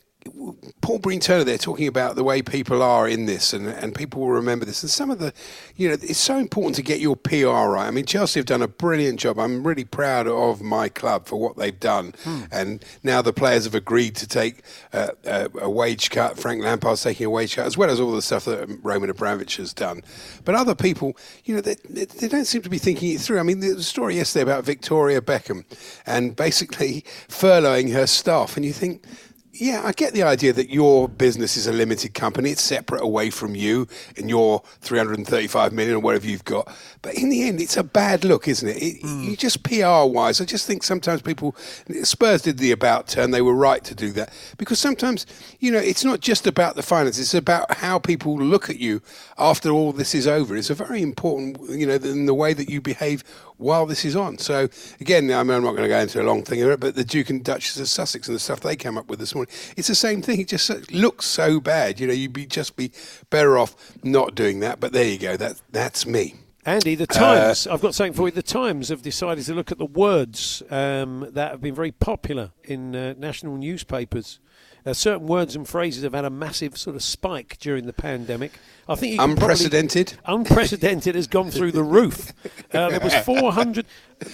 [0.82, 4.22] Paul Breen Turner there talking about the way people are in this, and, and people
[4.22, 4.84] will remember this.
[4.84, 5.34] And some of the,
[5.76, 7.88] you know, it's so important to get your PR right.
[7.88, 9.40] I mean, Chelsea have done a brilliant job.
[9.40, 12.14] I'm really proud of my club for what they've done.
[12.52, 14.62] And now the players have agreed to take
[14.94, 16.38] uh, a, a wage cut.
[16.38, 19.58] Frank Lampard's taking a wage cut, as well as all the stuff that Roman Abramovich
[19.58, 20.04] has done.
[20.46, 23.40] But other people, you know, they they don't seem to be thinking it through.
[23.40, 25.66] I mean, the story yesterday about Victoria Beckham
[26.06, 29.04] and basically furloughing her staff, and you think.
[29.60, 32.52] Yeah, I get the idea that your business is a limited company.
[32.52, 36.72] It's separate away from you and your 335 million or whatever you've got.
[37.02, 38.78] But in the end, it's a bad look, isn't it?
[38.78, 39.24] it hmm.
[39.24, 41.56] You just PR wise, I just think sometimes people,
[42.04, 43.32] Spurs did the about turn.
[43.32, 45.26] They were right to do that because sometimes,
[45.60, 49.02] you know, it's not just about the finance, It's about how people look at you
[49.40, 50.56] after all this is over.
[50.56, 53.24] It's a very important, you know, in the way that you behave
[53.58, 54.38] while this is on.
[54.38, 56.80] So again, I mean, I'm not going to go into a long thing of it,
[56.80, 59.36] but the Duke and Duchess of Sussex and the stuff they came up with this
[59.36, 60.40] morning, it's the same thing.
[60.40, 62.00] It just looks so bad.
[62.00, 62.92] You know, you'd be just be
[63.30, 64.80] better off not doing that.
[64.80, 65.38] But there you go.
[65.38, 66.36] That that's me.
[66.66, 68.32] Andy, the Times, I've got something for you.
[68.32, 72.52] The Times have decided to look at the words um, that have been very popular
[72.66, 74.42] in uh, national newspapers.
[74.88, 78.54] Uh, certain words and phrases have had a massive sort of spike during the pandemic.
[78.88, 80.14] I think can probably- Unprecedented?
[80.26, 82.32] unprecedented has gone through the roof.
[82.74, 83.86] Uh, there was 400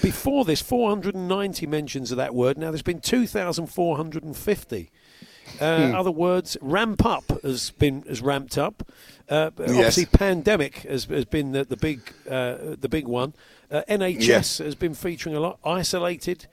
[0.03, 2.59] before this, 490 mentions of that word.
[2.59, 4.91] Now there's been 2,450.
[5.59, 5.95] Uh, Hmm.
[5.95, 8.87] Other words, ramp up has been has ramped up.
[9.27, 9.75] Uh, but Yes.
[9.77, 11.99] Obviously, pandemic has, has been the, the big
[12.29, 13.33] uh, the big one.
[13.69, 14.57] Uh, NHS Yes.
[14.59, 15.59] has been featuring a lot.
[15.65, 16.45] Isolated,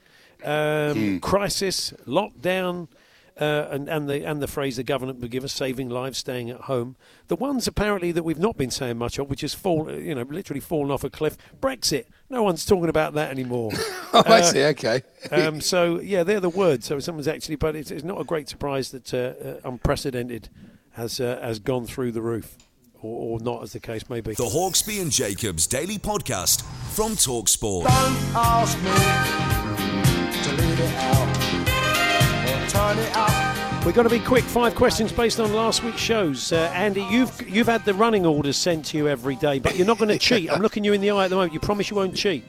[0.44, 1.18] um, Hmm.
[1.18, 2.88] crisis, lockdown.
[3.40, 6.50] Uh, and, and the and the phrase the government would give us, saving lives, staying
[6.50, 6.94] at home.
[7.28, 10.22] The ones apparently that we've not been saying much of, which has fallen, you know,
[10.28, 11.38] literally fallen off a cliff.
[11.58, 12.04] Brexit.
[12.28, 13.70] No one's talking about that anymore.
[14.12, 14.64] Oh, I Uh, see.
[14.64, 15.02] Okay.
[15.30, 16.84] um, so yeah, they're the words.
[16.84, 20.48] So someone's actually, but it's, it's not a great surprise that uh, uh, unprecedented
[20.94, 22.56] has uh, has gone through the roof,
[23.00, 24.34] or, or not, as the case may be.
[24.34, 26.62] The Hawksbee and Jacobs Daily Podcast
[26.92, 27.84] from Talksport.
[27.84, 28.90] Don't ask me
[30.42, 31.39] to leave it out
[33.86, 34.42] We've got to be quick.
[34.42, 36.52] Five questions based on last week's shows.
[36.52, 39.86] Uh, Andy, you've you've had the running orders sent to you every day, but you're
[39.86, 40.50] not going to cheat.
[40.50, 41.52] I'm looking you in the eye at the moment.
[41.52, 42.44] You promise you won't cheat.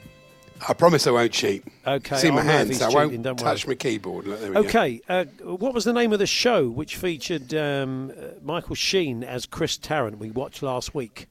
[0.68, 1.64] I promise I won't cheat.
[1.86, 2.82] Okay, See my hands.
[2.82, 3.74] I won't cheating, touch worry.
[3.74, 4.26] my keyboard.
[4.26, 4.60] Look, there we go.
[4.62, 9.24] Okay, uh, what was the name of the show which featured um, uh, Michael Sheen
[9.24, 11.28] as Chris Tarrant we watched last week?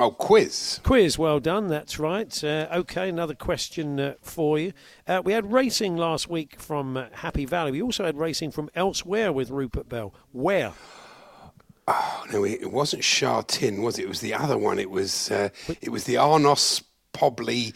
[0.00, 0.80] Oh, quiz.
[0.82, 2.42] Quiz, well done, that's right.
[2.42, 4.72] Uh, okay, another question uh, for you.
[5.06, 7.70] Uh, we had racing last week from uh, Happy Valley.
[7.72, 10.14] We also had racing from elsewhere with Rupert Bell.
[10.32, 10.72] Where?
[11.86, 14.04] Oh, no, it wasn't Chartin, was it?
[14.04, 14.78] It was the other one.
[14.78, 15.50] It was uh,
[15.82, 16.82] it was the Arnos
[17.12, 17.74] Pobly.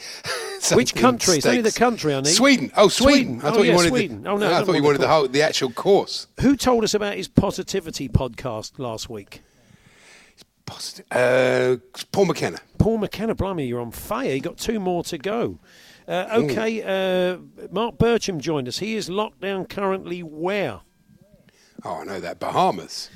[0.74, 1.36] Which country?
[1.36, 2.28] It's only the country I need.
[2.28, 2.72] Sweden.
[2.76, 3.40] Oh, Sweden.
[3.42, 4.22] I Oh, thought you yeah, wanted Sweden.
[4.22, 4.30] the.
[4.30, 6.26] Oh, no, I I thought you wanted the the whole the actual course.
[6.40, 9.42] Who told us about his positivity podcast last week?
[11.10, 11.76] Uh,
[12.12, 12.58] Paul McKenna.
[12.78, 14.32] Paul McKenna, blimey, you're on fire.
[14.34, 15.58] You got two more to go.
[16.06, 17.38] Uh, okay, uh,
[17.70, 18.78] Marc Bircham joined us.
[18.78, 20.80] He is locked down currently where?
[21.84, 23.10] Oh, I know that Bahamas.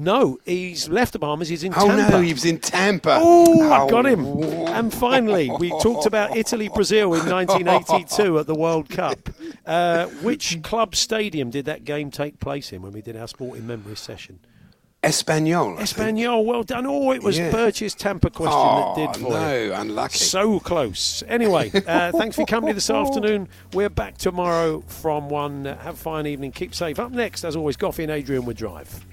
[0.00, 1.48] No, he's left the Bahamas.
[1.48, 2.06] He's in Oh Tampa.
[2.06, 3.18] Oh, no, he was in Tampa.
[3.20, 4.24] Oh, I got him.
[4.68, 9.18] And finally, we talked about Italy Brazil in 1982 at the World Cup.
[9.66, 13.66] Uh, which club stadium did that game take place in when we did our sporting
[13.66, 14.38] memory session?
[15.02, 15.78] Espanyol.
[15.78, 15.82] I.
[15.82, 16.84] Espanyol, well done.
[16.84, 17.50] Oh, it was Yeah.
[17.52, 19.72] Birch's Tampa question Oh, that did for no, you.
[19.72, 20.18] unlucky.
[20.18, 21.22] So close.
[21.28, 23.48] Anyway, uh, thanks for your company this afternoon.
[23.72, 25.68] We're back tomorrow from one.
[25.68, 26.50] Uh, have a fine evening.
[26.50, 26.98] Keep safe.
[26.98, 29.04] Up next, as always, Goughie and Adrian would drive.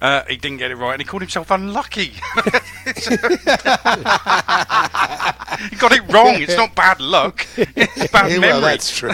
[0.00, 2.14] Uh, he didn't get it right and he called himself unlucky.
[2.96, 3.16] he
[5.76, 6.40] got it wrong.
[6.42, 7.46] It's not bad luck.
[7.56, 8.48] It's bad Yeah, memory.
[8.48, 9.12] well, that's true.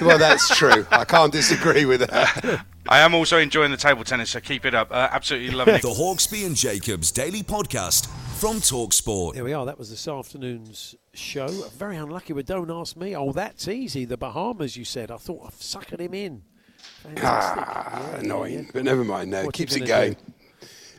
[0.00, 0.86] well, that's true.
[0.90, 2.64] I can't disagree with that.
[2.88, 4.90] I am also enjoying the table tennis, so keep it up.
[4.90, 5.74] Uh, absolutely lovely.
[5.78, 8.06] The Hawksbee and Jacobs Daily Podcast
[8.38, 9.34] from Talksport.
[9.34, 9.66] Here we are.
[9.66, 11.48] That was this afternoon's show.
[11.76, 13.14] Very unlucky with Don't Ask Me.
[13.14, 14.04] Oh, that's easy.
[14.06, 15.10] The Bahamas, you said.
[15.10, 16.42] I thought I've suckered him in.
[17.02, 17.64] Fantastic.
[17.66, 18.70] Ah, annoying.
[18.72, 19.30] But never mind.
[19.32, 20.12] No, What keeps it gonna going.
[20.14, 20.32] do?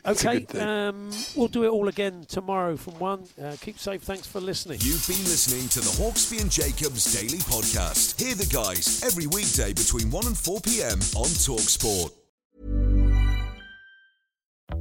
[0.04, 3.24] It's a Okay, um, we'll do it all again tomorrow from one.
[3.42, 4.02] Uh, keep safe.
[4.02, 4.78] Thanks for listening.
[4.82, 8.20] You've been listening to the Hawksbee and Jacobs Daily Podcast.
[8.20, 10.98] Hear the guys every weekday between 1 and 4 p.m.
[11.16, 12.12] on Talksport.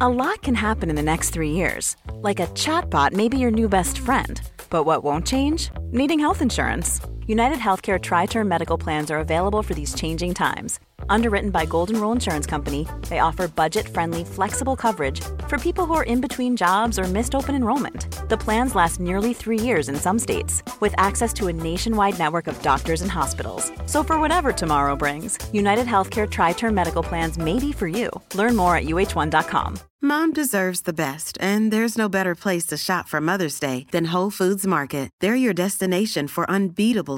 [0.01, 1.97] A lot can happen in the next three years.
[2.13, 4.39] Like a chatbot may be your new best friend.
[4.69, 5.71] But what won't change?
[5.91, 7.01] Needing health insurance.
[7.29, 10.79] United Healthcare Tri Term Medical Plans are available for these changing times.
[11.09, 15.93] Underwritten by Golden Rule Insurance Company, they offer budget friendly, flexible coverage for people who
[15.93, 18.07] are in between jobs or missed open enrollment.
[18.29, 22.47] The plans last nearly three years in some states, with access to a nationwide network
[22.47, 23.71] of doctors and hospitals.
[23.85, 28.09] So, for whatever tomorrow brings, United Healthcare Tri Term Medical Plans may be for you.
[28.33, 29.79] Learn more at uhone.com.
[30.01, 34.13] Mom deserves the best, and there's no better place to shop for Mother's Day than
[34.13, 35.09] Whole Foods Market.
[35.19, 37.17] They're your destination for unbeatable